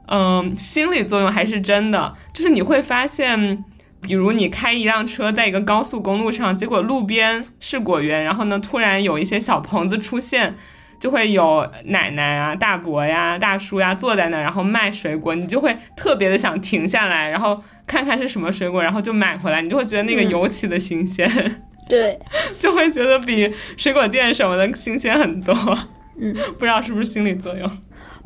[0.08, 3.64] 嗯心理作用还是真的，就是你会发现。
[4.00, 10.54] 比如你开一辆车在一个高速公路上，结果路边是果园，然后呢，突然有一些小棚子出现，
[11.00, 21.28] 就会有奶奶啊、大伯呀、大叔呀坐在那儿，然后卖水果，你就会特别的想停下来，然后看看是什么水果，然后就买回来，你就会觉得那个嗯尤其的新鲜，
[21.88, 22.18] 对，
[22.58, 25.54] 就会觉得比水果店什么的新鲜很多。
[26.18, 27.70] 嗯，不知道是不是心理作用。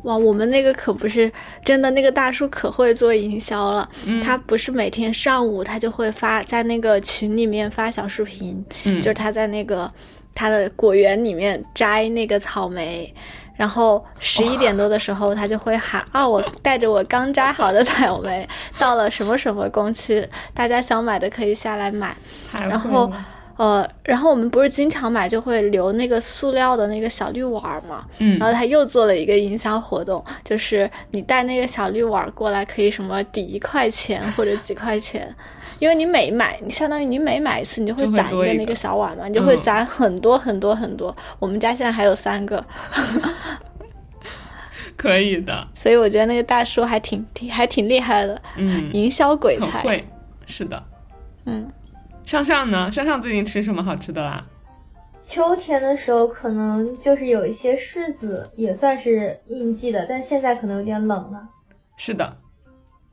[0.03, 1.31] 哇，我们那个可不是
[1.63, 3.87] 真的，那个大叔可会做营销了。
[4.07, 9.91] 嗯他不是每天上午他就会发在那个群里面发小视频，嗯就是他在那个
[10.33, 13.13] 他的果园里面摘那个草莓。
[13.57, 18.47] 然后十一点多的时候，他就会喊啊，我带着我刚摘好的草莓
[18.79, 22.15] 到了什么什么工区，大家想买的可以下来买。
[22.51, 23.11] 然后
[23.57, 35.33] 呃，然后我们不是经常买就会留那个塑料的那个小绿碗儿嘛，嗯然后他又做了一个营销活动，就是你带那个小绿碗儿过来，可以什么抵一块钱或者几块钱，
[35.79, 41.15] 因为你每买，你相当于你每买一次，你就会攒一个那个小碗嘛，你就会嗯攒很多很多很多。
[41.39, 42.63] 我们家现在还有三个，
[44.97, 49.81] 可以的，所以我觉得那个大叔还挺挺还挺厉害的，嗯，营销鬼才。
[49.81, 50.05] 会，
[50.45, 50.81] 是的。
[51.45, 51.67] 嗯，
[52.31, 52.89] 上上呢？
[52.89, 54.47] 上上最近吃什么好吃的啦？
[55.21, 61.45] 秋天的时候可能就是有一些柿子也算是应季的，但现在可能有点冷了。
[61.97, 62.37] 是的，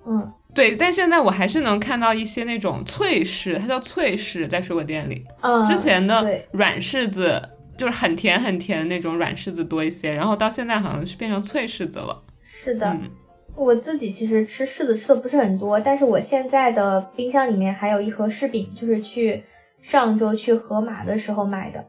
[0.07, 5.27] 嗯，对，但现在我还是能看到一些那种脆柿，它叫脆柿，在水果店里。
[5.41, 7.43] 嗯，之前的软柿子
[7.77, 12.23] 就是很甜很甜的那种软柿子多一些，然后到现在好像是变成脆柿子了。
[12.45, 12.87] 是的。
[12.91, 13.11] 嗯
[13.59, 19.43] 我自己其实吃柿子吃的不是很多，但是我现在的冰箱里面还有一盒柿饼，就是去
[19.83, 21.85] 上周去盒马的时候买的。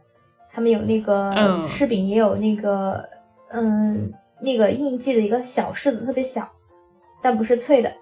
[0.52, 3.08] 他们有那个嗯柿饼，也有那个
[3.52, 6.50] 嗯那个应季的一个小柿子，特别小，
[7.22, 7.94] 但不是脆的。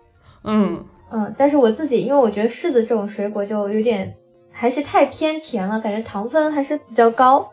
[0.45, 4.15] 嗯，嗯，但是我自己因为我觉得柿子这种水果就有点
[4.49, 7.51] 还是太偏甜了，感觉糖分还是比较高。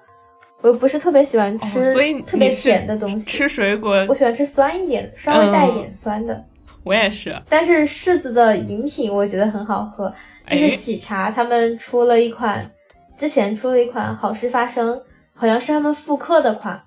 [0.65, 6.43] 我又不是特别喜欢吃哦所以特别甜的东西，吃水果我喜欢吃酸一点的，稍微带一点酸的。
[6.85, 7.39] 我也是。
[7.51, 10.11] 但是柿子的饮品我觉得很好喝，
[10.47, 12.65] 就是哎喜茶他们出了一款，
[13.19, 14.99] 之前出了一款好事发生，
[15.35, 16.81] 好像是他们复刻的款，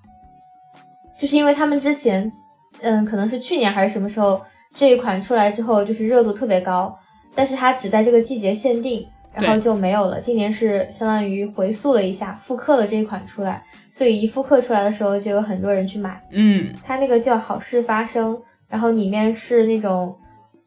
[1.16, 2.32] 就是因为他们之前，
[2.80, 4.40] 嗯，可能是去年还是什么时候
[4.74, 6.98] 这一款出来之后，就是热度特别高，
[7.32, 10.20] 但是它只在这个季节限定，然后就没有了。
[10.20, 16.22] 今年是相当于回溯了一下，复刻了这一款出来，所以一复刻出来的时候，就有很多人去买。
[16.30, 20.14] 嗯它那个叫好事发生，然后里面是那种，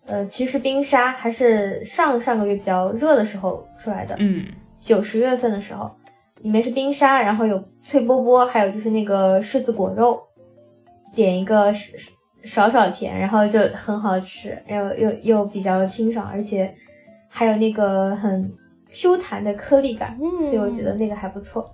[0.05, 4.45] 呃，其实冰沙还是上上个月比较热的时候出来的，嗯，
[4.79, 5.91] 九十月份的时候，
[6.41, 10.21] 里面是冰沙，然后有脆波波，还有就是那个柿子果肉，
[11.13, 11.91] 点一个少
[12.43, 16.73] 少少甜，然后就很好吃，然后又又比较清爽，而且
[17.33, 18.53] 还有那个很
[18.91, 21.73] Q 弹的颗粒感，嗯所以我觉得那个还不错。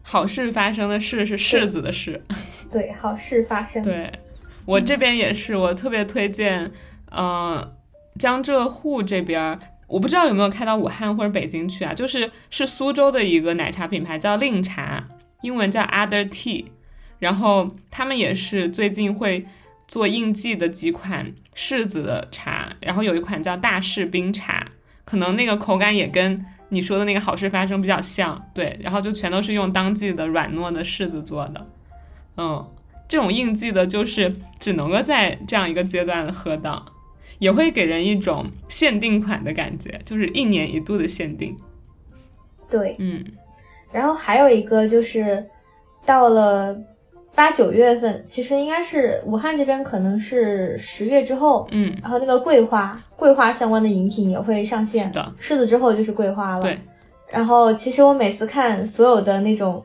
[0.00, 2.22] 好事发生的事是柿子的事。
[2.70, 3.82] 对，好事发生。
[3.82, 4.10] 对，
[4.64, 6.70] 我这边也是，我特别推荐，
[7.10, 7.72] 嗯，
[8.16, 11.92] 江浙沪这边，我不知道有没有开到武汉或者北京去啊？
[11.92, 15.08] 就是是苏州的一个奶茶品牌，叫令茶，
[15.42, 16.66] 英文叫 Other Tea，
[17.18, 19.44] 然后他们也是最近会
[19.88, 24.65] 做应季的几款柿子的茶，然后有一款叫大柿冰茶，
[25.06, 31.66] 可能那个口感也跟你说的那个好事发生比较像，对，然后就全都是用当季的软糯的柿子做的，
[32.36, 32.66] 嗯。
[33.08, 36.84] 这种应季的，就是只能够在这样一个阶段喝到，
[37.38, 41.56] 也会给人一种限定款的感觉，就是一年一度的限定。
[42.68, 43.24] 对，嗯，
[43.92, 45.46] 然后还有一个就是
[46.04, 46.76] 到了
[47.36, 55.06] 八九月份，其实应该是武汉这边可能是十月之后，嗯，然后那个桂花，桂花相关的饮品也会上线。
[55.06, 56.62] 是的，柿子之后就是桂花了。
[56.62, 56.76] 对，
[57.30, 59.84] 然后其实我每次看所有的那种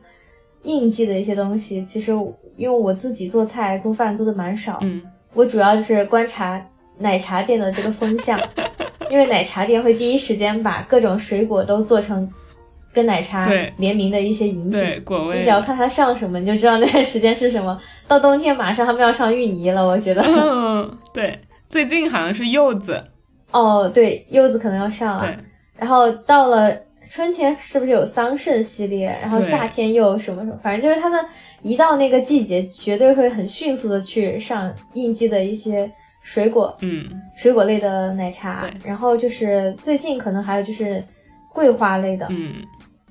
[0.64, 2.12] 应季的一些东西，其实。
[2.54, 5.00] 因为我自己做菜做饭做的蛮少，嗯，
[5.32, 6.62] 我主要就是观察
[6.98, 8.38] 奶茶店的这个风向，
[9.10, 12.30] 因为奶茶店会第一时间把各种水果都做成
[12.92, 13.44] 跟奶茶
[13.76, 17.80] 联名的一些饮品，对果味，你只要看它上什么，你就知道那段时间是什么。
[18.06, 23.02] 到冬天马上他们要上芋泥了，我觉得，嗯， 对，最近好像是柚子，
[23.50, 25.36] 哦，对，柚子可能要上了，
[25.76, 26.76] 然后到了
[27.10, 31.24] 春天是不是有桑葚系列，然后夏天又有什么什么，反正就是他们。
[31.64, 35.88] 一到那个季节，绝对会很迅速的去上应季的一些
[36.20, 38.62] 水果，嗯，水果类的奶茶。
[38.62, 41.00] 对，然后就是最近可能还有就是
[41.52, 42.54] 桂花类的，嗯，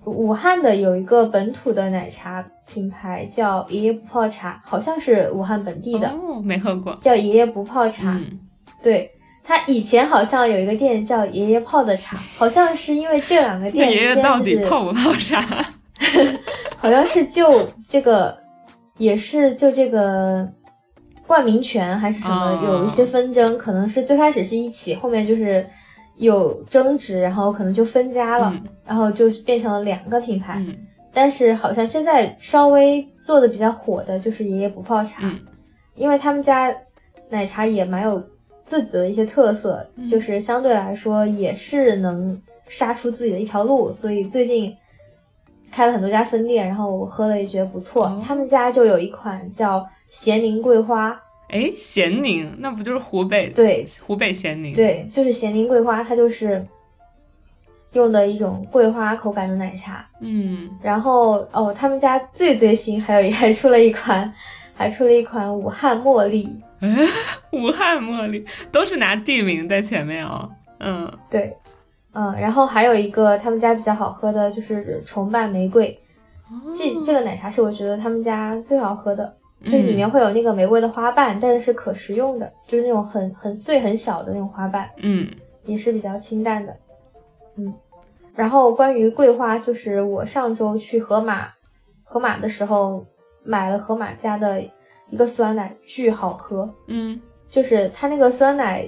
[0.05, 8.11] 武汉的有一个本土的奶茶品牌叫爷爷不泡茶，好像是武汉本地的，哦，没喝过，叫爷爷不泡茶。
[8.11, 8.39] 嗯，
[8.81, 9.11] 对，
[9.43, 15.41] 他以前好像有一个店叫爷爷泡的茶，好像是因为这两个店爷爷到底泡不泡茶？
[16.77, 18.39] 好像是就这个。
[18.97, 20.47] 也是就这个
[21.25, 25.65] 冠名权还是什么有一些纷争，可能是最开始是一起，后面就是
[26.21, 28.53] 有争执，然后可能就分家了，
[28.85, 30.63] 然后就变成了两个品牌。
[31.11, 35.29] 但是好像现在稍微做的比较火的就是爷爷不泡茶，
[35.95, 36.73] 因为他们家
[37.29, 38.23] 奶茶也蛮有
[38.63, 44.75] 自己的一些特色，就是相对来说也是能杀出自己的一条路，所以最近。
[45.73, 48.21] 开了很多家分店，然后我喝了也觉得不错。
[48.27, 51.17] 他们家就有一款叫咸宁桂花，
[51.51, 53.49] 哎，咸宁那不就是湖北？
[53.49, 54.73] 对，湖北咸宁。
[54.73, 56.65] 对，就是咸宁桂花，它就是
[57.93, 60.07] 用的一种桂花口感的奶茶。
[60.21, 64.33] 嗯，然后哦，他们家最最新还有 还出了一款，
[64.73, 66.49] 还出了一款武汉茉莉。
[66.79, 66.89] 哎，
[67.51, 70.49] 武汉茉莉都是拿地名在前面哦。
[70.79, 71.55] 嗯，对。
[72.13, 75.97] 嗯，然后还有一个他们家比较好喝的就是重瓣玫瑰，
[76.75, 85.27] 这这个奶茶是我觉得他们家最好喝的，就是里面会有那个玫瑰的花瓣，但是是可食用的，就是那种很很碎很小的那种花瓣，嗯，
[85.65, 86.75] 也是比较清淡的，
[87.55, 87.73] 嗯。
[88.33, 91.49] 然后关于桂花，就是我上周去盒马，
[92.03, 93.05] 盒马的时候
[93.43, 94.61] 买了盒马家的
[95.09, 98.87] 一个酸奶，巨好喝，嗯，就是它那个酸奶。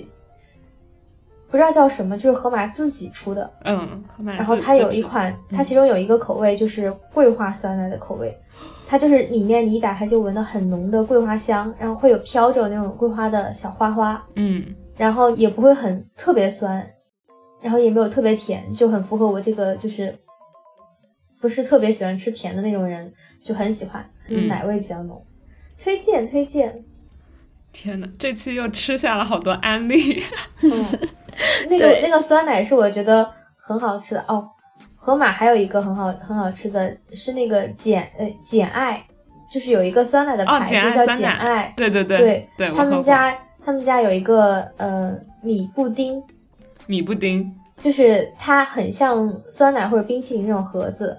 [1.49, 4.33] 不知道叫什么，就是盒马自己出的，嗯，盒马。
[4.33, 8.35] 然后它有一款，它其中有一个口味就是桂花酸奶的口味，
[8.93, 14.63] 它就是里面你一打开就闻到很浓的桂花香，然后会有飘着那种桂花的小花花，嗯，
[14.95, 16.87] 然后也不会很特别酸，
[17.59, 20.15] 然后也没有特别甜，就很符合我这个就是
[21.41, 24.07] 不是特别喜欢吃甜的那种人，就很喜欢，
[24.47, 25.25] 奶味比较浓，
[25.79, 26.85] 推荐推荐。
[27.71, 30.23] 天呐，这期又吃下了好多安利。
[30.61, 30.71] 嗯
[31.67, 33.27] 那个那个酸奶是我觉得
[33.57, 34.47] 很好吃的哦。
[35.03, 39.05] 盒马还有一个很好很好吃的是那个简呃简爱，
[39.51, 41.73] 就是有一个酸奶的牌子叫简爱。
[41.75, 46.23] 对对对对对，他们家他们家有一个呃米布丁，
[46.87, 47.53] 米布丁。
[47.75, 51.17] 就是它很像酸奶或者冰淇淋那种盒子，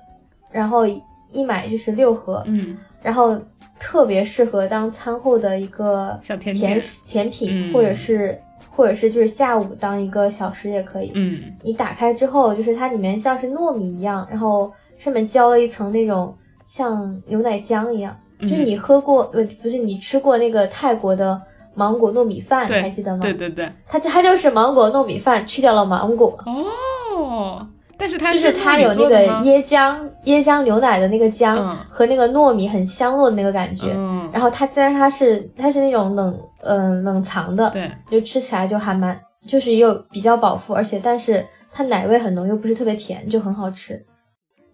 [0.51, 3.39] 然后一买就是六盒，嗯，然后。
[3.77, 8.41] 特别适合当餐后的一个小甜甜甜品，或者是
[8.75, 11.13] 或者是就是下午当一个小食也可以。
[11.15, 18.17] 嗯，你打开之后，就是它里面像是糯米一样，然后上面浇了一层那种像牛奶浆一样。
[18.41, 21.41] 就是你喝过呃不是你吃过那个泰国的
[21.75, 23.21] 芒果糯米饭，还记得吗？
[23.23, 26.39] 对对对，它就它就是芒果糯米饭去掉了芒果。
[26.45, 27.67] 哦。
[27.97, 31.55] 但是它就是它有那个椰浆椰浆牛奶的那个浆
[31.89, 33.89] 和那个糯米很香糯的那个感觉，
[34.33, 44.05] 然后它虽然它是它是那种冷嗯冷藏的，对，就吃起来就还蛮就是又比较饱腹，而且但是它奶味很浓，又不是特别甜，就很好吃。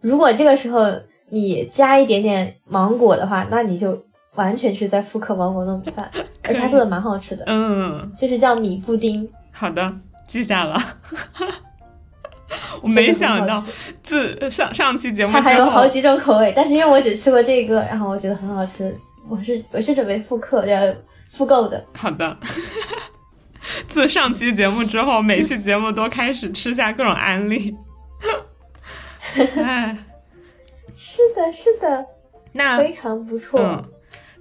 [0.01, 0.87] 如果这个时候
[1.29, 4.03] 你加一点点芒果的话，那你就
[4.37, 6.11] 完全是在复刻芒果糯米饭，
[6.45, 9.29] 而且它做的蛮好吃的，嗯，就是叫米布丁。
[9.53, 9.93] 好的，
[10.27, 10.79] 记下了。
[12.83, 13.63] 我没想到，
[14.03, 18.95] 自上上期节目它还有好几种口味，但是因为我只吃过这个，然后我觉得很好吃，
[19.29, 20.81] 我是我是准备复刻要
[21.31, 21.85] 复购的。
[21.95, 22.37] 好的。
[23.87, 27.77] 自上期节目之后，每期节目都开始吃下各种安利。
[29.37, 29.97] 哎，
[30.97, 32.05] 是的，是的，
[32.53, 33.61] 那非常不错。
[33.61, 33.85] 嗯，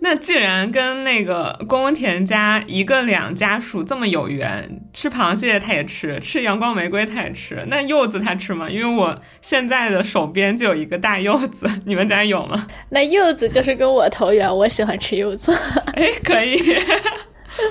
[0.01, 8.69] 那既然跟那个宫田家一个两家属这么有缘，吃螃蟹他也吃，吃阳光玫瑰他也吃，那柚子他吃吗？
[8.69, 12.65] 因为我现在的手边就有一个大柚子，你们家有吗？
[12.89, 15.53] 那柚子就是跟我投缘，我喜欢吃柚子。
[15.95, 16.57] 哎，可以。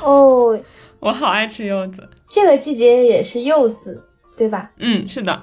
[0.02, 0.58] 哦，
[1.00, 2.06] 我好爱吃柚子。
[2.28, 4.04] 这个季节也是柚子，
[4.36, 4.70] 对吧？
[4.78, 5.42] 嗯，是的。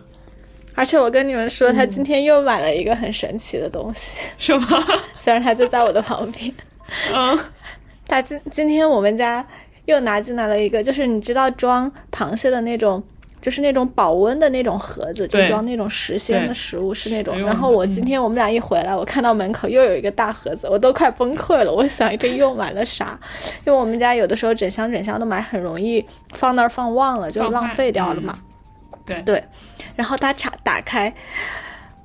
[0.76, 4.68] 而且我跟你们说，他今天又买了一个很神奇的东西，是吗？
[5.18, 6.54] 虽然他就在我的旁边。
[7.14, 7.38] 嗯，
[8.08, 9.46] 他今今天我们家
[9.86, 13.04] 又拿进来了一个，就是你知道装螃蟹的那种，
[13.42, 17.40] 就是那种保温的那种盒子，就装那种时鲜的食物是那种。
[17.46, 21.72] 然后我今天我们俩一回来，我看到门口又有一个大盒子，我都快崩溃了。
[21.72, 23.20] 我想这又买了啥？
[23.66, 28.38] 因为我们家有的时候整箱整箱的买，很容易放那儿放忘了，就浪费掉了嘛。
[29.06, 29.44] 对对，
[29.96, 31.14] 然后他打打开，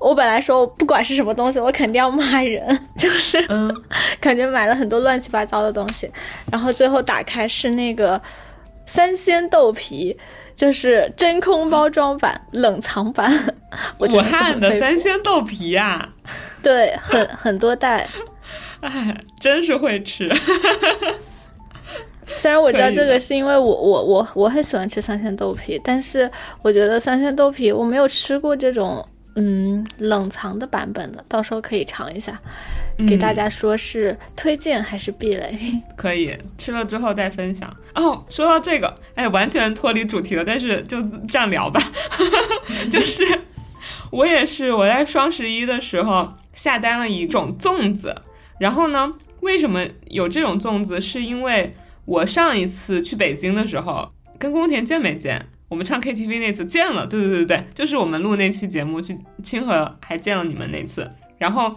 [0.01, 3.39] 我本来说我不管是什么东西，我肯定要骂人， 就是
[4.19, 6.11] 感觉买了很多乱七八糟的东西，
[6.51, 8.19] 然后最后打开是那个
[8.87, 10.17] 三鲜豆皮，
[10.55, 13.31] 就是真空包装版、冷藏版，
[13.99, 16.09] 武汉的三鲜豆皮呀，
[16.63, 18.09] 对，很很多袋，
[18.81, 20.29] 哎，真是会吃。
[22.35, 26.29] 虽然我知道这个是因为我我我我很喜欢吃三鲜豆皮，但是
[26.63, 32.39] 我觉得三鲜豆皮我没有吃过这种嗯冷藏的版本的，到时候可以尝一下，
[33.07, 35.57] 给大家说是推荐还是避雷？
[35.95, 38.23] 可以吃了之后再分享哦。
[38.29, 41.81] 说到这个，哎，完全脱离主题了，但是就这样聊吧。
[42.91, 43.23] 就是
[44.11, 48.15] 我也是我在双十一的时候下单了一种粽子，
[48.59, 50.99] 然后呢，为什么有这种粽子？
[50.99, 51.73] 是因为
[52.05, 55.47] 我上一次去北京的时候，跟宫田见没见？
[55.71, 61.73] 我们唱 KTV 那次见了，对对对对，就是我们录那期节目去清河还见了你们那次，然后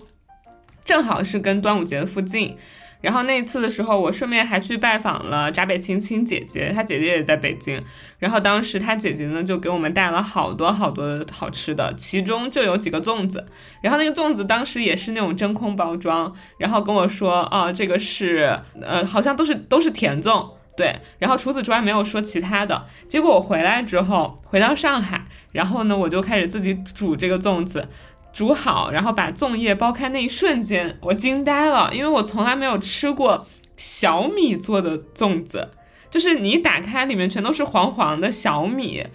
[0.84, 2.57] 正好是跟端午节的附近，
[3.01, 7.80] 然后那次的时候，我顺便还去拜访了闸北青青姐姐，她姐姐也在北京，
[8.18, 13.47] 然后当时她姐姐呢就给我们带了好多好多好吃的，其中就有几个粽子，
[13.80, 20.51] 然后那个粽子当时也是那种真空包装，然后跟我说，哦，这个是呃，好像都是都是甜粽。
[20.77, 22.87] 对，然后除此之外没有说其他的。
[23.07, 25.22] 结果我回来之后，回到上海，
[25.53, 27.89] 然后呢，我就开始自己煮这个粽子，
[28.33, 33.47] 煮好，然后把粽叶剥开那一瞬间，我惊呆了，因为我从来没有吃过
[33.77, 35.70] 小米做的粽子，
[36.11, 39.07] 就是你打开里面全都是黄黄的小米，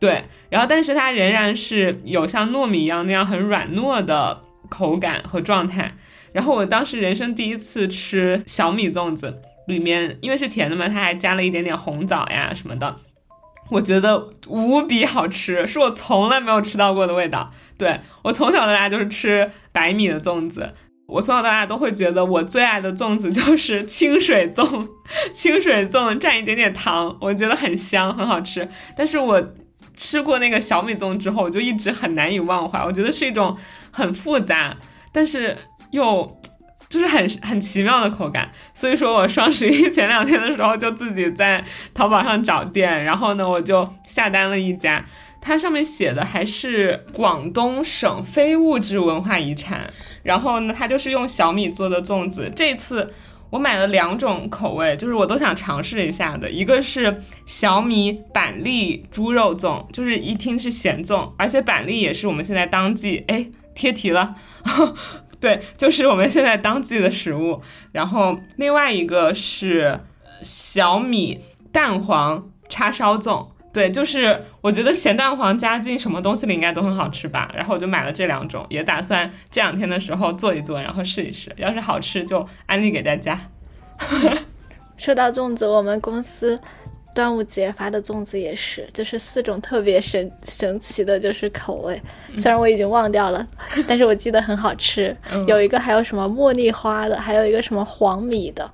[0.00, 4.40] 对，然后但是它仍然是有像糯米一样那样很软糯的
[4.70, 5.94] 口感和状态。
[6.32, 9.42] 然后我当时人生第一次吃小米粽子。
[9.66, 12.96] 里面因为是甜的嘛，它还加了一点点红枣呀什么的，
[13.70, 17.50] 我觉得无比好吃，是我从来没有吃到过的味道。
[17.78, 20.72] 对我从小到大就是吃白米的粽子，
[21.08, 24.88] 我从小到大都会觉得我最爱的粽子就是清水粽，
[25.32, 28.68] 清水粽蘸一点点糖，我觉得很香很好吃。
[28.94, 29.42] 但是我
[29.96, 33.56] 吃过那个小米粽之后，我就一直很难以忘怀，我觉得是一种
[33.90, 34.76] 很复杂，
[35.10, 35.56] 但是
[35.90, 36.38] 又。
[36.94, 45.04] 就是很很奇妙的口感，所以说我双十一前两天的时候就自己在淘宝上找店，然后呢我就下单了一家，
[45.40, 49.92] 它上面写的还是广东省非物质文化遗产，
[50.22, 53.12] 然后呢它就是用小米做的粽子，这次
[53.50, 64.36] 我买了两种口味，就是我都想尝试一下的，一个是小米板栗猪肉粽，就是一听是咸粽，而且板栗也是我们现在当季，哎贴题了。
[65.40, 67.60] 对，就是我们现在当季的食物。
[67.92, 70.00] 然后另外一个是
[70.42, 71.40] 小米
[71.72, 77.50] 蛋黄叉烧粽，对，就是我觉得咸蛋黄加进什么东西里应该都很好吃吧。
[77.54, 81.52] 然后我就买了这两种，也打算这两天的时候做一做，然后试一试。
[81.56, 83.38] 要是好吃就安利给大家。
[84.96, 86.58] 说到粽子，我们公司。
[87.14, 92.00] 端午节发的粽子也是，就是四种特别神神奇的，就是口味。
[92.36, 93.46] 虽然我已经忘掉了，
[93.86, 95.16] 但是我记得很好吃。
[95.46, 98.68] 有一个还有什么茉莉花的，还有一个什么黄米的。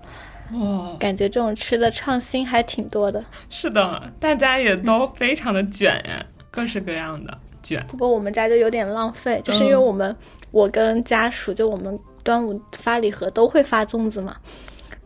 [0.53, 3.25] 哦，感觉这种吃的创新还挺多的。
[3.51, 7.39] 是的，大家也都非常的卷呀，各式各样的。
[7.63, 7.85] 卷。
[7.87, 10.17] 不过我们家就有点浪费，就是因为我们、
[10.51, 14.35] 我跟家属就我们端午发礼盒都会发粽子嘛，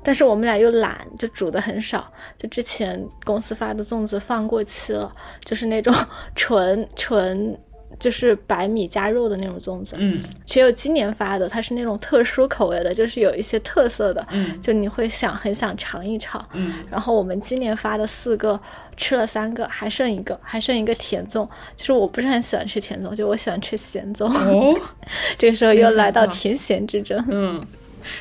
[0.04, 2.06] 但是我们俩又懒，就煮的很少。
[2.36, 5.10] 就之前公司发的粽子放过期了，
[5.44, 5.92] 就是那种
[6.36, 7.58] 纯纯
[7.98, 9.94] 就是白米加肉的那种粽子。
[9.98, 16.44] 嗯只有今年发的，它是那种特殊口味的，就是有一些特色的，嗯就你会想很想尝一尝。
[16.52, 18.60] 嗯，然后我们今年发的四个
[18.96, 21.48] 吃了三个，还剩一个，还剩一个甜粽。
[21.76, 24.26] 就是我不是很喜欢吃甜粽，就我喜欢吃咸粽。
[24.26, 24.78] 哦，
[25.38, 27.24] 这个时候又来到甜咸之争。
[27.28, 27.64] 嗯，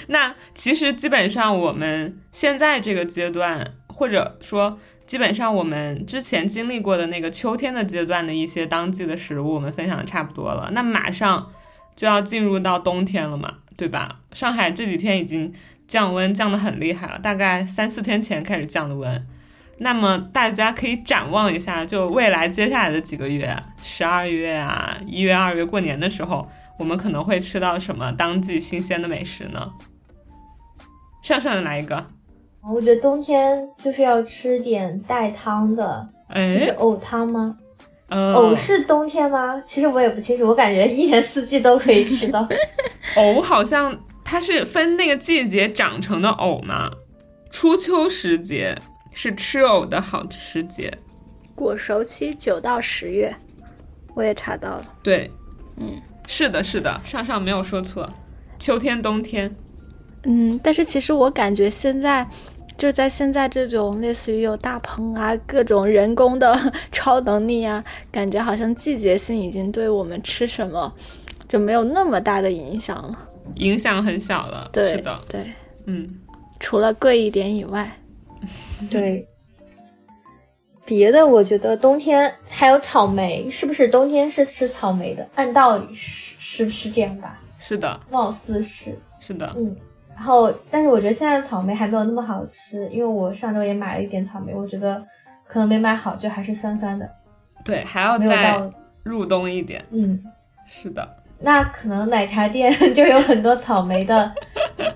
[0.07, 10.69] 那其实基本上我们现在这个阶段，或者说基本上我们之前经历过的那个秋天的阶段的一些当季的食物，我们分享的差不多了。
[10.73, 11.51] 那马上
[11.95, 14.19] 就要进入到冬天了嘛，对吧？
[14.31, 15.53] 上海这几天已经
[15.87, 19.27] 降温降得很厉害了，大概三四天前开始降的温。
[19.79, 26.49] 那么大家可以展望一下，就未来接下来的几个月，十二月啊、一月、二月过年的时候，
[26.79, 29.71] 我们可能会吃到什么当季新鲜的美食呢？
[31.21, 32.05] 上上来一个，
[32.61, 37.57] 我觉得冬天就是要吃点带汤的，是哎，藕汤吗？
[38.09, 39.61] 嗯，藕是冬天吗？
[39.61, 42.45] 其实我也不清楚，我感觉一年四季都可以吃到。
[43.15, 46.91] 藕好像它是分那个季节长成的藕嘛，
[47.49, 48.77] 初秋时节
[49.13, 50.93] 是吃藕的好时节，
[51.55, 53.33] 果熟期九到十月，
[54.13, 54.83] 我也查到了。
[55.01, 55.31] 对，
[55.77, 58.09] 嗯，是的，是的，上上没有说错，
[58.59, 59.53] 秋天、冬天，
[60.23, 62.27] 嗯，但是其实我感觉现在。
[62.75, 70.91] 就是在现在这种类似于有大棚啊、各种人工的超能力啊，感觉好像季节性已经对我们吃什么
[71.47, 73.17] 就没有那么大的影响了。
[73.55, 75.53] 影响很小了，对，是的，对，
[75.85, 76.09] 嗯，
[76.59, 77.95] 除了贵一点以外，
[78.89, 79.25] 对，
[80.85, 85.27] 别的我觉得冬天还有草莓，是不是冬天是吃草莓的？
[85.35, 87.39] 按道理是是不是这样吧？
[87.57, 89.75] 是的，貌似是，是的，嗯。
[90.15, 95.03] 然后，但是我觉得现在草莓还没有那么好吃，因为我上周也买了一点草莓，我觉得
[95.47, 97.09] 可能没买好，就还是酸酸的，
[97.65, 98.61] 对，还要再，
[99.03, 100.23] 入冬一点，嗯。
[100.65, 101.05] 是的，
[101.39, 104.31] 那可能奶茶店 就有很多草莓的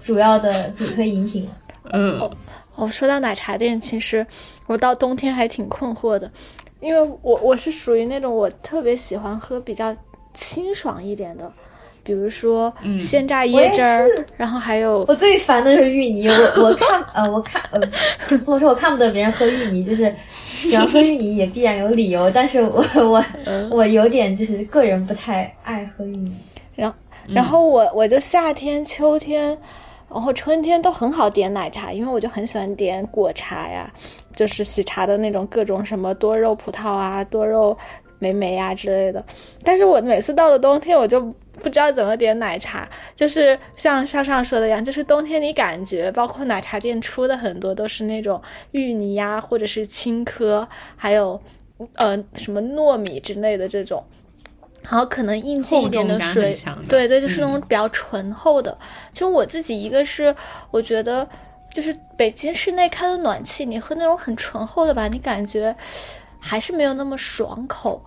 [0.02, 1.50] 主要的主推饮品了。
[1.92, 2.30] 嗯，
[2.78, 4.26] 哦，说到奶茶店，其实
[4.68, 6.32] 我到冬天还挺困惑的，
[6.80, 9.96] 因为我我是属于那种我特别喜欢喝比较
[10.34, 11.52] 清爽一点的，
[12.04, 17.80] 比如说嗯鲜榨椰汁儿是，然后还有我最烦的是芋泥，我我看呃我看呃，
[18.46, 23.26] 不能说我看不得别人喝芋泥，就是喜欢喝芋泥也必然有理由，但是我我
[23.72, 26.32] 我有点就是个人不太爱喝芋泥。
[26.76, 26.94] 然
[27.28, 29.58] 然后我我就夏天、秋天，
[30.10, 33.92] 然后春天都很好点奶茶，因为我就很喜欢点果茶呀，
[34.34, 37.78] 就是喜茶的那种各种什么多肉葡萄啊、多肉
[38.20, 39.24] 莓莓啊之类的。
[39.64, 41.22] 但是我每次到了冬天，我就
[41.62, 48.42] 不知道怎么点奶茶，就是像上上说的一样，就是冬天你感觉包括奶茶店出的很多都是那种
[48.72, 51.40] 芋泥呀，或者是青稞，还有
[51.96, 54.04] 呃什么糯米之类的这种。
[54.90, 58.78] 然后可能应季一点的水的，对对，就是那嗯种比较醇厚的。
[59.12, 60.34] 其实我自己一个是
[60.72, 61.28] 我觉得，
[61.74, 65.76] 就是北京室内开的暖气，你喝那种很醇厚的吧，你感觉
[66.40, 68.02] 还是没有那么爽口。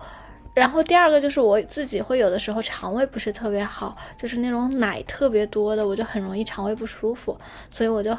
[0.53, 7.37] 然后第二个就是我自己会有的时候肠胃不是特别好，就是那种奶特别多的，我就很容易肠胃不舒服，
[7.69, 8.17] 所以我就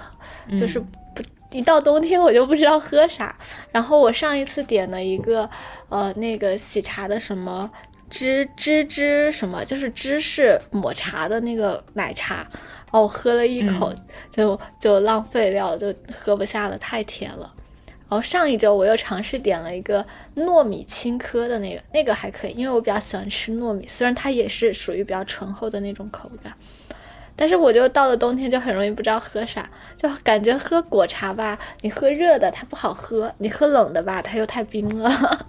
[0.56, 3.36] 就是不、一到冬天我就不知道喝啥。
[3.70, 5.48] 然后我上一次点了一个
[5.90, 7.70] 呃那个喜茶的什么
[8.12, 13.90] 芝芝芝什么，就是芝士抹茶的那个奶茶，然后我喝了一口、
[14.30, 17.50] 就就浪费掉了，就喝不下了，太甜了。
[18.02, 20.04] 然后上一周我又尝试点了一个
[20.36, 26.52] 糯米青稞的那个，那个还可以，因为我比较喜欢吃糯米，虽然它也是属于比较醇厚的那种口感，
[27.34, 35.46] 但是我就到了冬天就很容易不知道喝啥，就感觉喝果茶吧，你喝热的它不好喝，你喝冷的吧它又太冰了。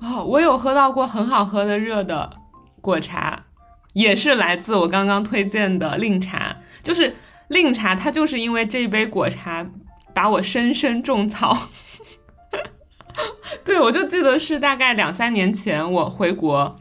[0.00, 2.30] 哦，我有喝到过很好喝的热的
[2.80, 3.44] 果茶，
[3.92, 6.56] 也是来自我刚刚推荐的令茶。
[6.82, 7.14] 就是
[7.48, 9.66] 令茶，它就是因为这一杯果茶
[10.14, 11.56] 把我深深种草。
[13.64, 16.76] 对，我就记得是大概两三年前我回国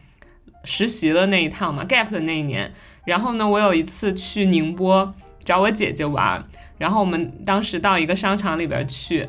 [0.63, 2.73] 实习的那一趟嘛，gap 的那一年。
[3.05, 5.13] 然后呢，我有一次去宁波
[5.43, 6.41] 找我姐姐玩，
[6.77, 9.27] 然后我们当时到一个商场里边去，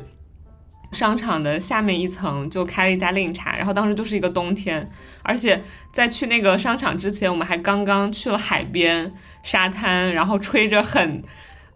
[0.91, 4.91] 商场的下面一层就开了一家令茶，然后当时就是一个冬天，
[5.23, 11.23] 而且在去那个商场之前，我们还刚刚去了海边沙滩，然后吹着很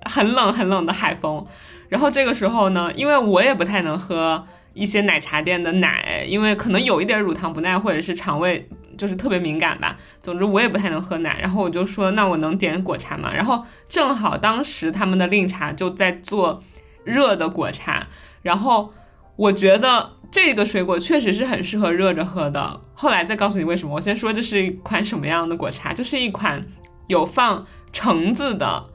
[0.02, 1.46] 很冷很冷的海风，
[1.90, 9.98] 然后这个时候呢，因为我也不太能喝一些奶茶店的奶，因为可能有一点乳糖不耐，或者是肠胃就是特别敏感吧。
[10.22, 13.32] 总之我也不太能喝奶，然后我就说那我能点果茶吗？
[13.34, 16.62] 然后正好当时他们的令茶就在做
[17.06, 18.08] 热的果茶，
[18.42, 18.94] 然后
[19.36, 22.82] 我觉得这个水果确实是很适合热着喝的。
[22.94, 23.96] 后来再告诉你为什么。
[23.96, 26.66] 我先说这是一款什么样的果茶，就是一款
[27.08, 28.86] 有放橙子的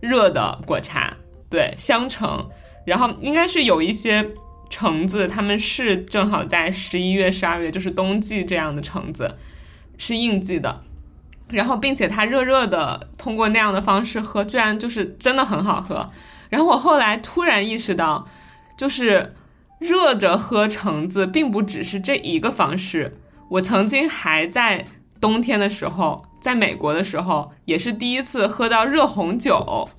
[0.00, 1.16] 热的果茶，
[1.50, 2.48] 对，香橙，
[2.84, 4.34] 然后应该是有一些。
[4.72, 9.34] 橙子，他们是正好在十一月、十二月，就是冬季这样的橙子，
[9.98, 10.84] 是应季的。
[11.48, 16.08] 然后，并且它热热的，通过那样的方式喝，居然就是真的很好喝。
[16.50, 18.28] 然后我后来突然意识到，
[18.76, 19.34] 就是
[19.80, 23.16] 热着喝橙子，并不只是这一个方式。
[23.48, 24.84] 我曾经还在
[25.20, 29.56] 冬天的时候，在美国的时候，也是第一次喝到热红酒。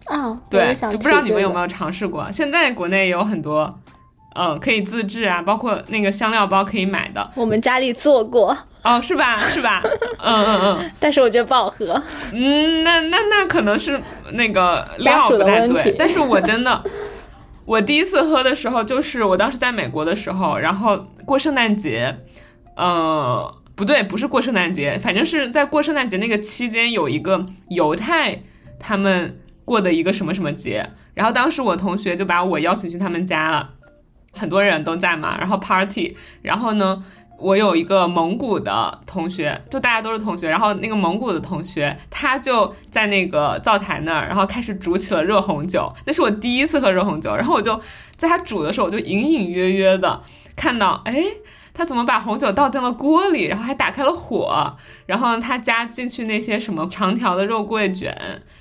[0.08, 2.32] 哦，对，就不知道你们有没有尝试过。
[2.32, 3.70] 现在国内有很多。
[4.34, 7.32] 嗯，可以自制啊，包括那个香料包可以买的。
[7.36, 9.38] 我们家里做过哦，是吧？
[9.38, 9.84] 是吧？
[10.24, 10.92] 嗯嗯嗯。
[11.02, 12.02] 但是我觉得不好喝。
[12.34, 14.02] 嗯，那那那可能是
[14.32, 15.94] 那个料不太对。
[16.00, 16.82] 但是我真的，
[17.66, 22.18] 我第一次喝的时候，就是我当时在美国的时候，然后过圣诞节。
[22.78, 28.42] 呃，不对，不是过圣诞节，反正是在过圣诞节那个期间有一个犹太
[28.80, 33.72] 他们过的一个什么什么节，然后当时我同学就把我邀请去他们家了。
[34.34, 37.04] 很多人都在嘛，然后 party，然后呢，
[37.42, 47.80] 我有一个蒙古的同学，就大家都是同学，然后那个蒙古的同学他就在那个灶台那儿，然后开始煮起了热红酒，那是我第一次喝热红酒，然后我就
[48.16, 50.22] 在他煮的时候，我就隐隐约约的
[50.56, 51.24] 看到，哎，
[51.74, 54.78] 他怎么把红酒倒进了锅里，然后还打开了火，
[55.08, 58.16] 然后他加进去那些什么长条的肉桂卷，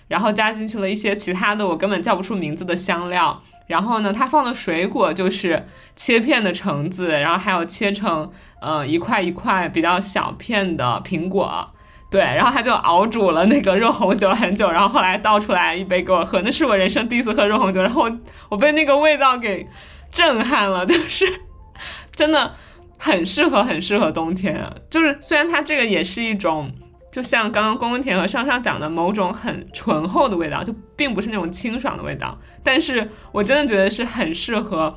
[0.08, 3.42] 然后加进去了一些其他的我根本叫不出名字的香料。
[3.70, 5.64] 然后呢，他放的水果就是
[5.94, 8.28] 切片的橙子，然后还有切成
[8.60, 11.72] 呃一块一块比较小片的苹果，
[12.10, 18.10] 对，然后他就熬煮了那个热红酒很久，然后后来倒出来一杯给我喝，那是我人生第一次喝热红酒，然后
[18.48, 19.68] 我被那个味道给
[20.10, 21.24] 震撼了，就是
[22.16, 22.52] 真的
[22.98, 26.72] 很适合，很适合冬天，就是虽然它这个也是一种。
[27.12, 32.38] 就像刚刚宫田和上上讲的，某种很醇厚的味道，就并不是那种清爽的味道。
[32.62, 34.94] 但是我真的觉得是很适合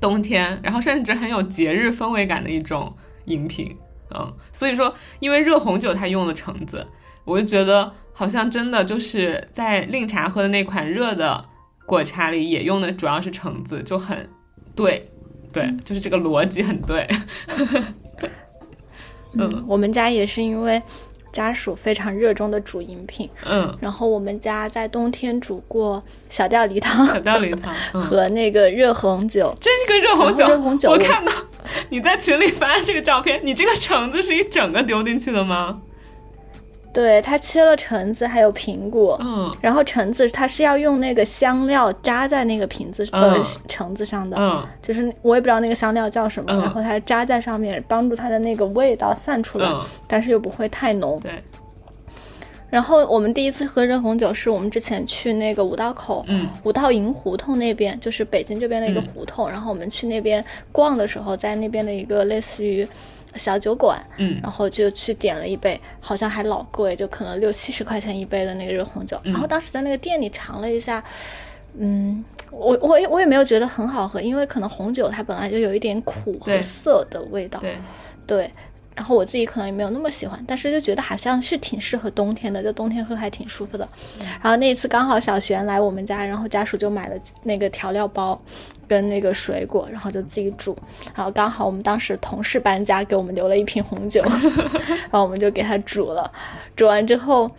[0.00, 2.94] 冬天，然后甚至很有节日氛围感的一种
[3.26, 3.76] 饮品。
[4.14, 6.86] 嗯，所以说，因为热红酒它用了橙子，
[7.24, 11.44] 我就觉得好像真的就是在令茶喝的那款热的
[11.84, 14.28] 果茶里也用的主要是橙子，就很
[14.74, 15.10] 对，
[15.52, 17.06] 对，就是这个逻辑很对。
[19.34, 20.80] 嗯，我们家也是因为。
[21.32, 31.32] 家属非常热衷的煮饮品，嗯，然后我们家在冬天煮过小吊梨汤，小吊梨汤 和那个热红酒，这个热红酒，热红酒，我看到
[31.90, 35.80] 你在群里发这个照片，你这个橙子是一整个丢进去的吗？
[36.92, 49.70] 对它切了橙子，还有苹果，嗯，然后橙子它是要用那个香料扎在那个瓶子呃橙子上的，嗯，就是我也不知道那个香料叫什么，然后它扎在上面，帮助它的那个味道散出来，
[50.06, 51.20] 但是又不会太浓。
[51.20, 51.30] 对。
[52.70, 62.88] 然后我们第一次喝热红酒是我们之前去那个五道口，嗯，五道营胡同那边，就是北京这边的一个胡同，然后我们去那边逛的时候，在那边的一个类似于。
[63.36, 69.20] 小酒馆，嗯，然后就去点了一杯，好像还老贵，就可能六七十块钱一杯的那个热红酒。
[69.24, 71.02] 然后当时在那个店里尝了一下，
[71.76, 77.76] 嗯，我我我也没有觉得很好喝，因为可能红酒它本来就有一点苦和涩的味道，对
[78.26, 78.50] 对。
[78.96, 83.88] 然后我自己可能也没有那么喜欢，但是就觉得好像是挺适合冬天的，就冬天喝还挺舒服的。
[84.42, 87.14] 然后那一次刚好小璇来我们家，然后家属就买了
[87.44, 88.36] 那个调料包，
[88.88, 90.76] 跟那个水果，然后就自己煮。
[91.14, 94.22] 然后刚好我们当时同事搬家，给我们留了一瓶红酒，
[95.10, 96.32] 然后我们就给他煮了。
[96.74, 97.50] 煮完之后，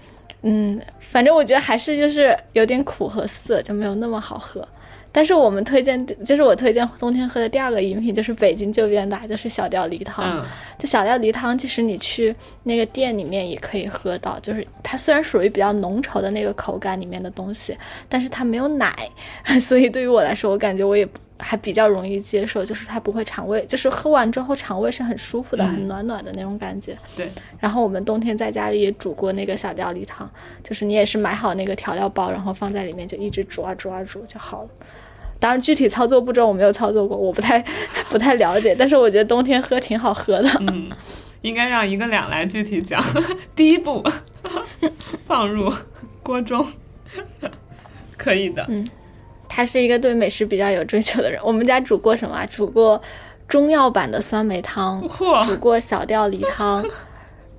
[0.42, 4.68] 嗯，反正我觉得还是就是有点苦和涩，就没有那么好喝。
[5.12, 10.46] 但是我们推荐，就是我推荐冬天喝的第二个饮品，就是北京这边的，就是小吊梨汤。
[10.78, 12.34] 就小吊梨汤，其实你去
[12.64, 17.76] 那个店里面也可以喝到，就是它虽然属于比较浓稠的那个口感里面的东西，
[18.08, 18.96] 但是它没有奶，
[19.60, 21.08] 所以对于我来说，我感觉我也
[21.38, 26.98] 还比较容易接受，就是它不会肠胃，就是喝完之后肠胃是很舒服的，很暖暖的那种感觉。
[27.18, 27.28] 对。
[27.60, 30.30] 然后我们冬天在家里也煮过那个小吊梨汤，
[30.64, 34.70] 就是你也是买好那个调料包，然后放在里面就一直煮啊煮啊煮就好了。
[35.40, 37.64] 当然，具体操作步骤我没有操作过，我不太
[38.10, 38.76] 不太了解。
[38.78, 40.50] 但是我觉得冬天喝挺好喝的。
[40.60, 40.90] 嗯，
[41.42, 43.02] 应该让一个两来具体讲。
[43.56, 44.04] 第一步，
[45.26, 45.72] 放入
[46.22, 46.66] 锅中，
[48.18, 48.66] 可以的。
[48.68, 48.86] 嗯，
[49.48, 51.40] 他是一个对美食比较有追求的人。
[51.44, 52.46] 我们家煮过什么？
[52.48, 53.02] 煮过
[53.48, 55.02] 中药版的酸梅汤，
[55.48, 56.86] 煮，过小吊梨汤，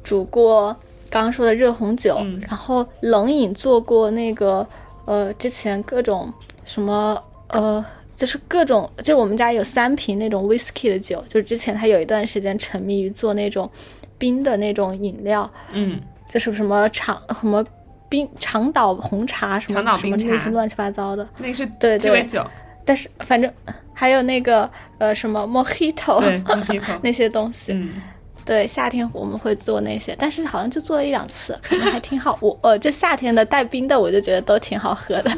[0.05, 0.77] 煮过
[1.09, 4.67] 刚刚说的热红酒，嗯然后冷饮做过那个
[5.07, 6.33] 呃之前各种
[6.65, 7.21] 什么
[7.53, 7.85] 呃。
[8.17, 13.71] 就是各种，就是我们家有三瓶那种 whisky 的酒，就是之前他有一段时间沉迷于做那种
[14.19, 15.99] 冰的那种饮料，嗯，
[16.29, 17.65] 就是什么长什么
[18.11, 21.99] 冰长岛红茶什么长岛什么那些乱七八糟的，那个是对对。
[21.99, 22.47] 鸡尾酒，
[22.85, 23.51] 但是反正
[23.95, 28.03] 还有那个呃什么 mojito mojito 那些东西，嗯，
[28.45, 32.37] 对夏天我们会做那些，但是好像就做了一两次，可能还挺好。
[32.43, 35.31] 我呃就夏天的带冰的，我就觉得都挺好喝的。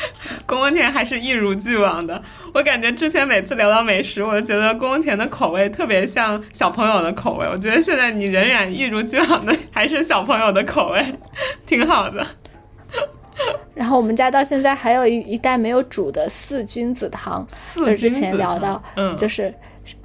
[0.46, 2.20] 宫本田还是一如既往的。
[2.54, 7.46] 我感觉之前每次聊到美食，我就觉得宫本田的口味特别像小朋友的口味。
[7.46, 11.14] 我觉得现在你仍然一如既往的还是小朋友的口味，
[11.66, 12.26] 挺好的。
[13.74, 19.54] 然后我们家到现在还有一一袋没有煮的四君子汤，四就是之前聊到，嗯，就是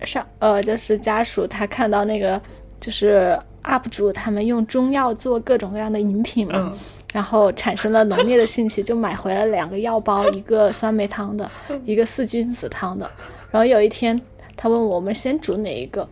[0.04, 2.40] 上呃就是家属他看到那个
[2.80, 6.78] 就是 UP 主他们用中药做各种各样的饮品嘛，嗯
[7.14, 11.50] 然后产生了浓烈的兴趣，就买回了两个药包，一个酸梅汤的，
[11.86, 13.10] 一个四君子汤的。
[13.52, 14.20] 然后有一天，
[14.58, 16.10] 他问我们先煮哪一个，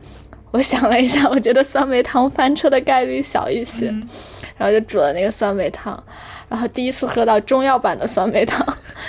[0.52, 3.88] 我想了一下，我觉得酸梅汤翻车的概率小一些，
[4.56, 6.02] 然后就煮了那个酸梅汤。
[6.48, 8.64] 然后第一次喝到中药版的酸梅汤，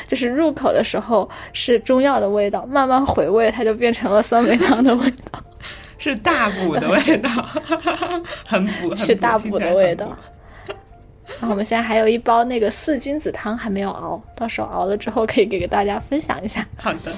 [0.06, 5.38] 就是入口的时候是中药的味道，慢慢回味，它就变成了酸梅汤的味道，
[5.98, 7.28] 是大补的味道，
[8.46, 10.16] 很补，很是大补的味道。
[11.48, 16.66] 我们现在还有一包那个四君子汤还没有熬，到时候熬了之后可以给给大家分享一下。
[16.78, 17.12] 好的。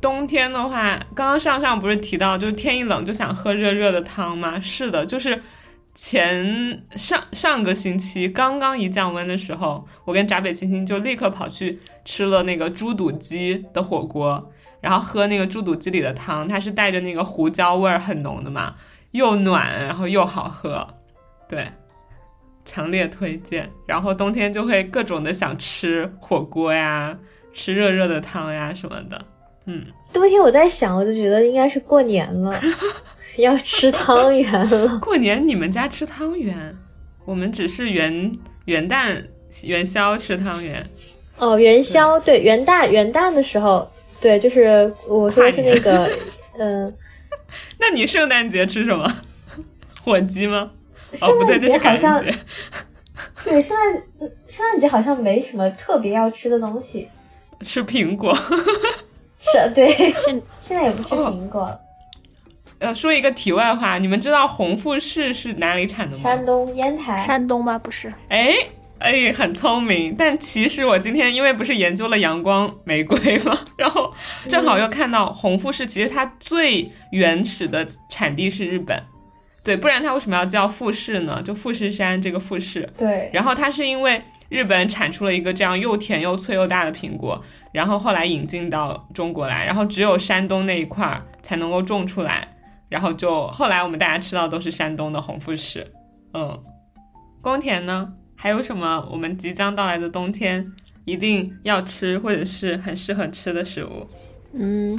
[0.00, 4.58] 冬天的话，刚刚上上不是提到，就是天一冷就想喝热热的汤吗？
[4.58, 5.38] 是的，就是
[5.94, 14.50] 前上上个星期刚刚一降温的时候，我跟闸北青青就立刻跑去吃了那个猪肚鸡的火锅，
[14.80, 18.74] 然后喝那个猪肚鸡里的汤，它是带着那个胡椒味儿很浓的嘛，
[19.10, 20.88] 又暖然后又好喝，
[21.46, 21.70] 对，
[22.64, 23.68] 强烈推荐。
[23.86, 27.16] 然后冬天就会各种的想吃火锅呀，
[27.52, 29.24] 吃热热的汤呀什么的。
[29.66, 32.58] 嗯，冬天我在想，我就觉得应该是过年了，
[33.36, 34.98] 要吃汤圆了。
[34.98, 36.76] 过年你们家吃汤圆，
[37.24, 39.22] 我们只是元元旦
[39.62, 40.84] 元宵吃汤圆。
[41.38, 43.90] 哦，元宵对元旦元旦的时候，
[44.20, 46.10] 对，就是我说的是那个，
[46.58, 46.94] 嗯、
[47.80, 49.10] 那你圣诞节吃什么？
[50.02, 50.70] 火鸡吗？
[51.12, 52.24] 哦，圣不对，诞这是感节好像。
[53.44, 57.08] 对圣诞嗯圣诞节好像没什么特别要吃的东西。
[57.62, 58.36] 吃苹果。
[59.38, 59.88] 是，对，
[60.24, 61.80] 现现在也不吃苹果了。
[62.78, 66.22] 呃，说一个题外话，你们知道红富士是哪里产的吗？
[66.22, 67.78] 山东烟台，山东吗？
[67.78, 68.54] 不是，哎
[68.98, 70.14] 哎，很聪明。
[70.16, 74.12] 但其实我今天因为不是研究了阳光玫瑰嘛， 然后
[74.48, 79.02] 正好又看到红富士，其实它最原始的产地是日本。
[79.62, 81.42] 对，不然它为什么要叫富士呢？
[81.42, 82.88] 就富士山这个富士。
[82.96, 87.42] 对，然后它是因为日本产出了一个这样又甜又脆又大的苹果，
[87.72, 92.48] 然后后来引进到中国来，然后只有山东那一块儿才能够种出来，
[92.88, 95.86] 然后就后来我们大家吃到都是山东的红富士。
[96.32, 96.58] 嗯，
[97.42, 98.12] 宫田呢？
[98.34, 100.64] 还有什么我们即将到来的冬天
[101.04, 104.08] 一定要吃或者是很适合吃的食物？
[104.54, 104.98] 嗯，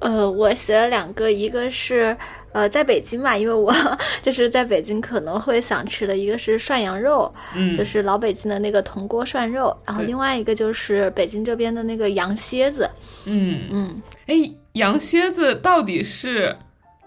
[0.00, 2.16] 呃，我写了两个，一个是
[2.52, 3.74] 呃，在北京嘛，因为我
[4.22, 12.88] 就是在北京可能会想吃的，一个是涮羊肉，嗯，就是老北京的那个铜锅涮肉，然后另外一个就是北京这边的那个羊蝎子，
[13.26, 14.34] 嗯，嗯，哎，
[14.74, 16.56] 羊蝎子到底是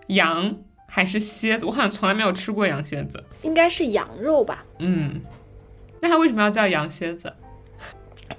[0.08, 1.66] 羊还是蝎子？
[1.66, 3.24] 我好像从来没有吃过羊蝎子。
[3.44, 4.66] 应该是羊肉吧。
[4.80, 5.22] 嗯，
[6.02, 7.32] 那它为什么要叫羊蝎子？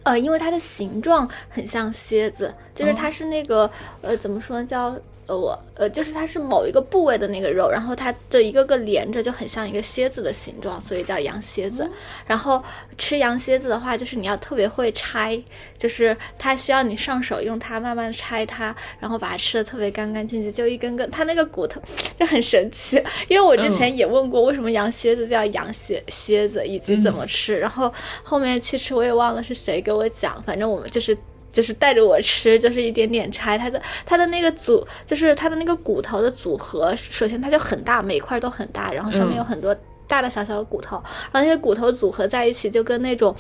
[0.03, 3.71] 呃，因为它的形状很像蝎子，就是它是那个、
[4.01, 4.97] 呃，怎么说呢叫
[5.33, 11.91] 呃我呃，就是它是某一个部位的那个肉，然后它的一个个连着，就很像一个蝎子的形状，所以叫羊蝎子。
[12.27, 12.63] 然后
[12.99, 15.43] 吃羊蝎子的话，就是你要特别会拆，
[15.79, 21.81] 就是它需要你上手用它慢慢拆它，然后把它吃的特别干干净净，就一根根，它那个骨头
[22.21, 23.03] 就很神奇。
[23.29, 31.17] 因为我之前也问过为什么羊蝎子叫羊蝎蝎子，以及怎么吃，然后后面去吃我也忘了是谁给我讲，反正我们就是。
[31.53, 36.97] 就是带着我吃，就是一点点拆它的它的那个组，就是它的那个骨头的组合。
[36.97, 39.73] 首先它就很大，每块都很大，然后上面有很多
[40.07, 40.97] 大大小小的骨头，
[41.31, 43.35] 然后那些骨头组合在一起，就跟那种。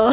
[0.00, 0.10] 呃，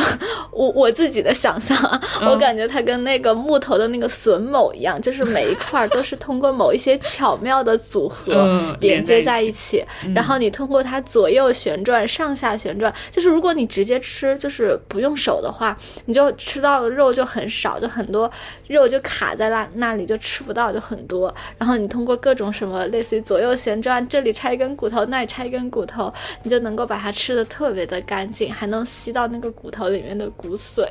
[0.51, 9.81] 我我自己的想象啊，我感觉它跟那个木头的那个榫卯一样，就是每一块都是通过某一些巧妙的组合 连接在一起，
[10.13, 18.29] 然后你通过它左右旋转、上下旋转，就是如果你直接吃，就是不用手的话，你就吃到的肉就很少，就很多
[18.67, 21.33] 肉就卡在那那里，就吃不到就很多。
[21.57, 26.13] 然后你通过各种什么类似于左右旋转，这里拆一根骨头，那里拆一根骨头，
[26.43, 29.76] 你就能够把它吃的特别的干净，还能吸到那个骨头。
[29.77, 30.87] 头里面的骨髓，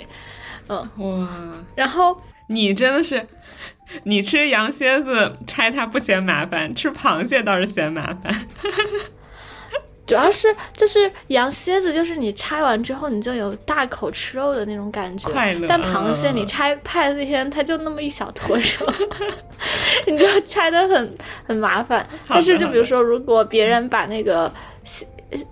[0.68, 1.28] 嗯哇，
[1.74, 2.16] 然后
[2.48, 3.26] 你真的是，
[4.04, 8.32] 你吃羊蝎子拆它不嫌麻烦，吃螃蟹倒是嫌麻烦。
[10.06, 15.28] 主要是就是羊蝎子，就是你拆完之后，你就有大口吃肉的那种感觉。
[15.28, 15.66] 快乐。
[15.66, 18.94] 但螃蟹你拆派那天，它就那么一小坨肉，
[20.06, 22.08] 你就拆的很很麻烦。
[22.28, 24.52] 但是就比如说，如果别人把那个。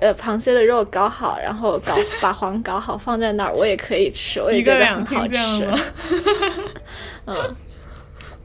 [0.00, 5.68] 呃，螃蟹的肉搞好，然后搞把黄搞好，放在那儿，我也可以吃，我也觉得很好吃。
[7.26, 7.56] 嗯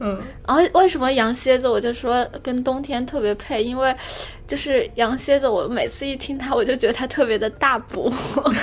[0.02, 3.94] 嗯，然后为什么羊蝎子，我就说跟冬天特别配，因为
[4.46, 8.12] 就是羊蝎子，我每次一听它，我就觉得它特别的大补。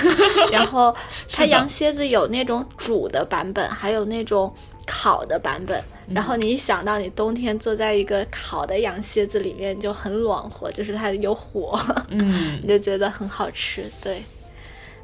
[0.52, 0.94] 然后
[1.30, 4.52] 它羊蝎子有那种煮的版本，还有那种。
[4.90, 5.84] 烤的版本，
[6.14, 11.78] 然后你一想到你冬天坐在一个烤的羊蝎子里面，就很暖和，就是它有火，
[12.08, 13.84] 嗯， 你就觉得很好吃。
[14.02, 14.22] 对，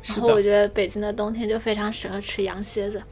[0.02, 3.02] 然后我觉得北京的冬天就非常适合吃羊蝎子。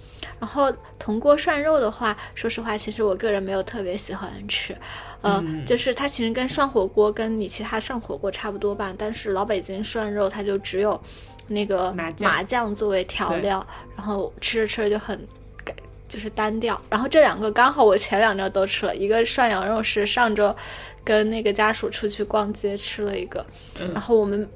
[0.41, 4.77] 然后铜锅涮肉的话，说实话，其实我个人没有特别喜欢吃，
[5.21, 11.01] 呃，就是它其实跟涮火锅跟你其他涮火锅差不多吧，但是老北京涮肉它就只有
[11.47, 13.65] 那个麻酱作为调料，
[13.97, 15.21] 然后吃着吃着就很。
[16.13, 20.55] 就是单调，然后这两个刚好我前两周都吃了一个涮羊肉是上周
[21.03, 23.47] 跟那个家属出去逛街吃了一个，
[23.95, 24.47] 然后我们。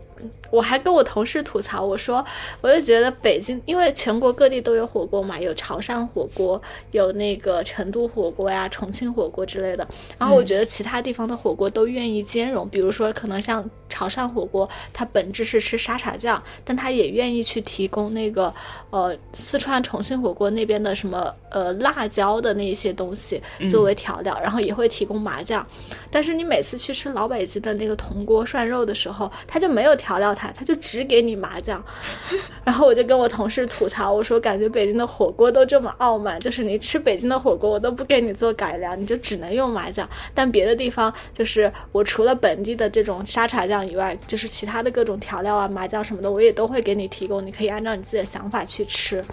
[0.51, 2.25] 我还跟我同事吐槽，我说，
[2.61, 6.61] 我就觉得北京，因为全国各地都有火锅嘛，有潮汕火锅，
[6.93, 9.87] 有那个成都火锅呀、重庆火锅之类的。
[10.19, 18.53] 然后我觉得其他地方的火锅都愿意兼容，比如说可能像潮汕火锅，它本质是吃沙茶酱，但它也愿意去提供那个
[18.91, 25.67] 呃四川重庆火锅那边的什么呃辣椒的那些东西作为调料，然后也会提供麻酱。
[26.11, 30.36] 但是你每次去吃老北京的那个铜锅涮肉的时候，它就没有调料。
[30.37, 31.83] 他他就只给你麻酱，
[32.63, 40.09] 然后我就跟我同事吐槽，我说感觉北京的火锅都这么傲慢，就是你吃北京的火锅，我都不给你做改良，你就只能用麻酱。
[40.35, 49.25] 但别的地方就是我除了本地的这种沙茶酱以外，就是其他的各种调料啊、麻酱什么的，我也都会给你提供，你可以按照你自己的想法去吃。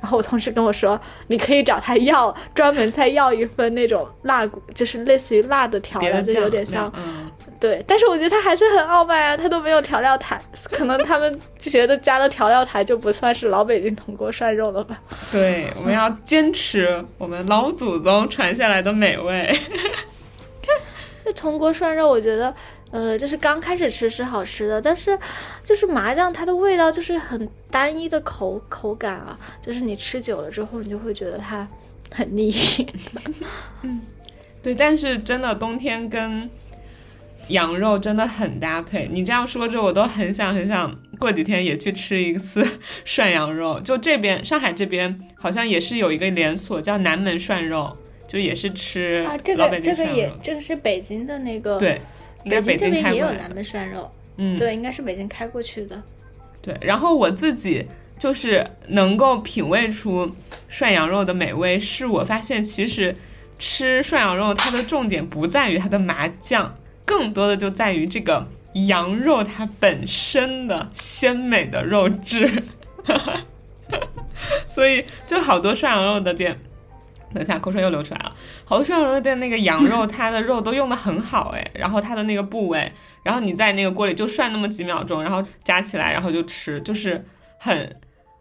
[0.00, 6.92] 然后我同事跟我说，你可以找他要专门再要一份那种辣，就是类似于辣的调料，就有点像。
[7.64, 10.38] 对，但是我觉得他还是很傲慢啊，他都没有调料台，
[10.70, 15.00] 可能他们觉得加了调料台就不算是老北京铜锅涮肉了吧？
[15.32, 19.58] 对，我们要坚持我们老祖宗传下来的美味。
[21.24, 22.54] 这铜锅涮肉，我觉得，
[22.90, 25.18] 呃，就是刚开始吃是好吃的，但是
[25.64, 31.66] 就是麻酱它的味道就是很单一的口口感啊，就是你吃久了之后，你就会觉得它
[32.12, 32.54] 很腻。
[33.80, 34.02] 嗯，
[34.62, 36.50] 对，但是真的冬天跟。
[37.48, 42.66] 羊肉真的很搭配，你这样说着，我都很想很想过几天也去吃一次
[43.04, 43.78] 涮羊肉。
[43.80, 52.00] 就这边上海这边好像也是有一个连锁叫南门涮肉，就也是吃啊，这个这个也这个是北京的那个对，
[52.44, 56.02] 应该北京这边也有南门涮肉，嗯，对，应该是北京开过去的。
[56.62, 57.84] 对，然后我自己
[58.18, 60.34] 就是能够品味出
[60.68, 63.14] 涮羊肉的美味，是我发现其实
[63.58, 66.74] 吃涮羊肉它的重点不在于它的麻酱。
[67.04, 68.46] 更多的就在于这个
[68.88, 72.62] 羊肉它本身的鲜美的肉质，
[74.66, 76.58] 所以就好多涮羊肉的店，
[77.32, 78.34] 等一下口水又流出来了。
[78.64, 82.90] 好多涮羊肉店那个羊肉，它的肉都用的很好哎， 然后它的那个部位，
[83.22, 87.22] 然后你在那个锅里就涮那么几秒钟，然后夹起来，然后就吃，就是
[87.58, 87.96] 很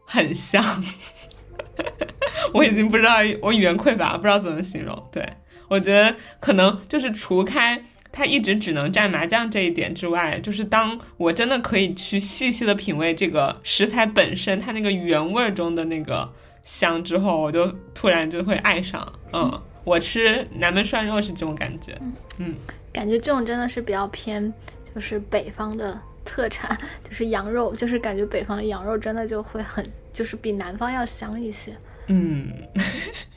[0.06, 0.64] 很香。
[2.54, 5.10] 我已经不知道，我语言匮乏，不知道怎么形容。
[5.12, 5.28] 对
[5.68, 7.84] 我觉得可能就是除开。
[8.16, 19.12] 它一直只能蘸麻酱这一点之外，就是当我真的可以去细细的品味这个食材本身它那个原味中的那个香之后，我就突然就会爱上。
[19.34, 22.00] 嗯，我吃南门涮肉是这种感觉。
[22.38, 22.56] 嗯，
[22.94, 24.54] 感觉这种真的是比较偏，
[24.94, 29.84] 就是北方的特产，就是羊肉，就是感觉北方的羊肉真的就会很，
[30.14, 31.76] 就是比南方要香一些。
[32.08, 32.48] 嗯，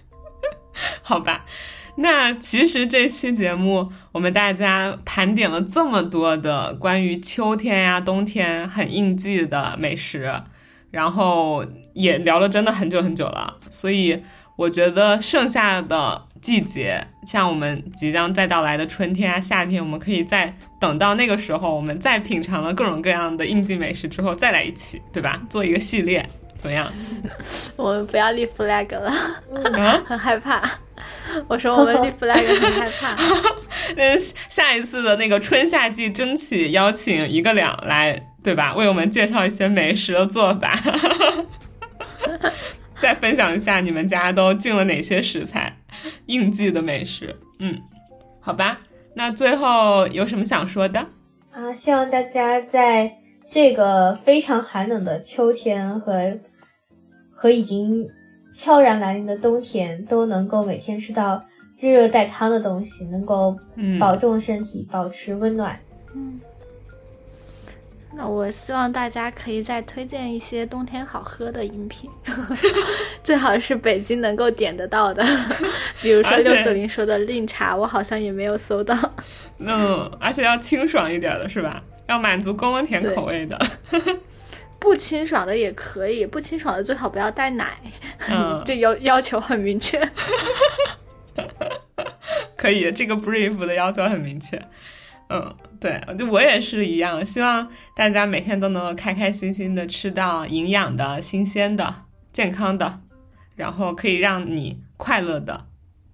[1.03, 1.45] 好吧。
[1.99, 10.31] 那其实这期节目，我们大家盘点了这么多的关于秋天呀、冬天很应季的美食，
[10.91, 11.65] 然后
[11.95, 14.23] 也聊了真的很久很久了，所以
[14.57, 25.41] 我觉得剩下的季节，像我们即将再到来的春天啊、夏天，我们可以再等到那个时候，我们再品尝了各种各样的应季美食之后再来一起，对吧？
[25.49, 26.87] 做一个系列，怎么样？
[27.77, 30.63] 我们不要立 flag 了，啊， 很害怕。
[31.49, 33.17] 我说我们立 flag 很害怕。
[33.97, 34.17] 那
[34.49, 38.75] 下一次的那个春夏季，争取邀请一个两来，对吧？
[38.75, 40.79] 为我们介绍一些美食的做法，
[42.95, 45.77] 再分享一下你们家都进了哪些食材，
[46.27, 47.37] 应季的美食。
[47.59, 47.81] 嗯，
[48.41, 48.81] 好吧。
[49.15, 51.01] 那最后有什么想说的？
[51.53, 53.11] 啊，希望大家在
[53.51, 56.37] 这个非常寒冷的秋天和
[57.35, 58.09] 和已经
[58.55, 61.43] 悄然来临的冬天，都能够每天吃到
[61.79, 65.79] 热热带汤的东西，能够嗯，保重身体，保持温暖。
[66.15, 66.39] 嗯
[68.19, 72.11] 那我希望大家可以再推荐一些冬天好喝的饮品，
[73.23, 75.23] 最好是北京能够点得到的，
[76.01, 78.97] 比如说六四零说的令茶，我好像也没有搜到。
[79.61, 81.83] 嗯，而且要清爽一点的是吧？
[82.09, 83.59] 要满足宫温甜口味的。
[84.79, 87.77] 不清爽的也可以，不清爽的最好不要带奶，
[88.29, 89.99] 嗯， 这要要求很明确。
[92.57, 94.61] 可以，这个 brief 的要求很明确。
[95.29, 101.93] 嗯，对，就我也是一样，希望大家每天都能够开开心心的吃到营养的、新鲜的、
[102.33, 103.01] 健康的，
[103.57, 105.67] 然后可以让你快乐的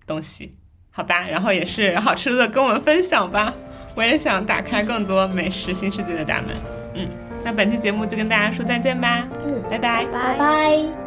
[0.07, 0.53] 东西，
[0.91, 1.29] 好吧？
[1.29, 3.53] 然后也是好吃的跟我们分享吧，
[3.95, 6.49] 我也想打开更多美食新世界的大门。
[6.95, 7.09] 嗯，
[7.45, 10.05] 那本期节目就跟大家说再见吧，嗯，拜拜。
[10.07, 11.02] 拜拜。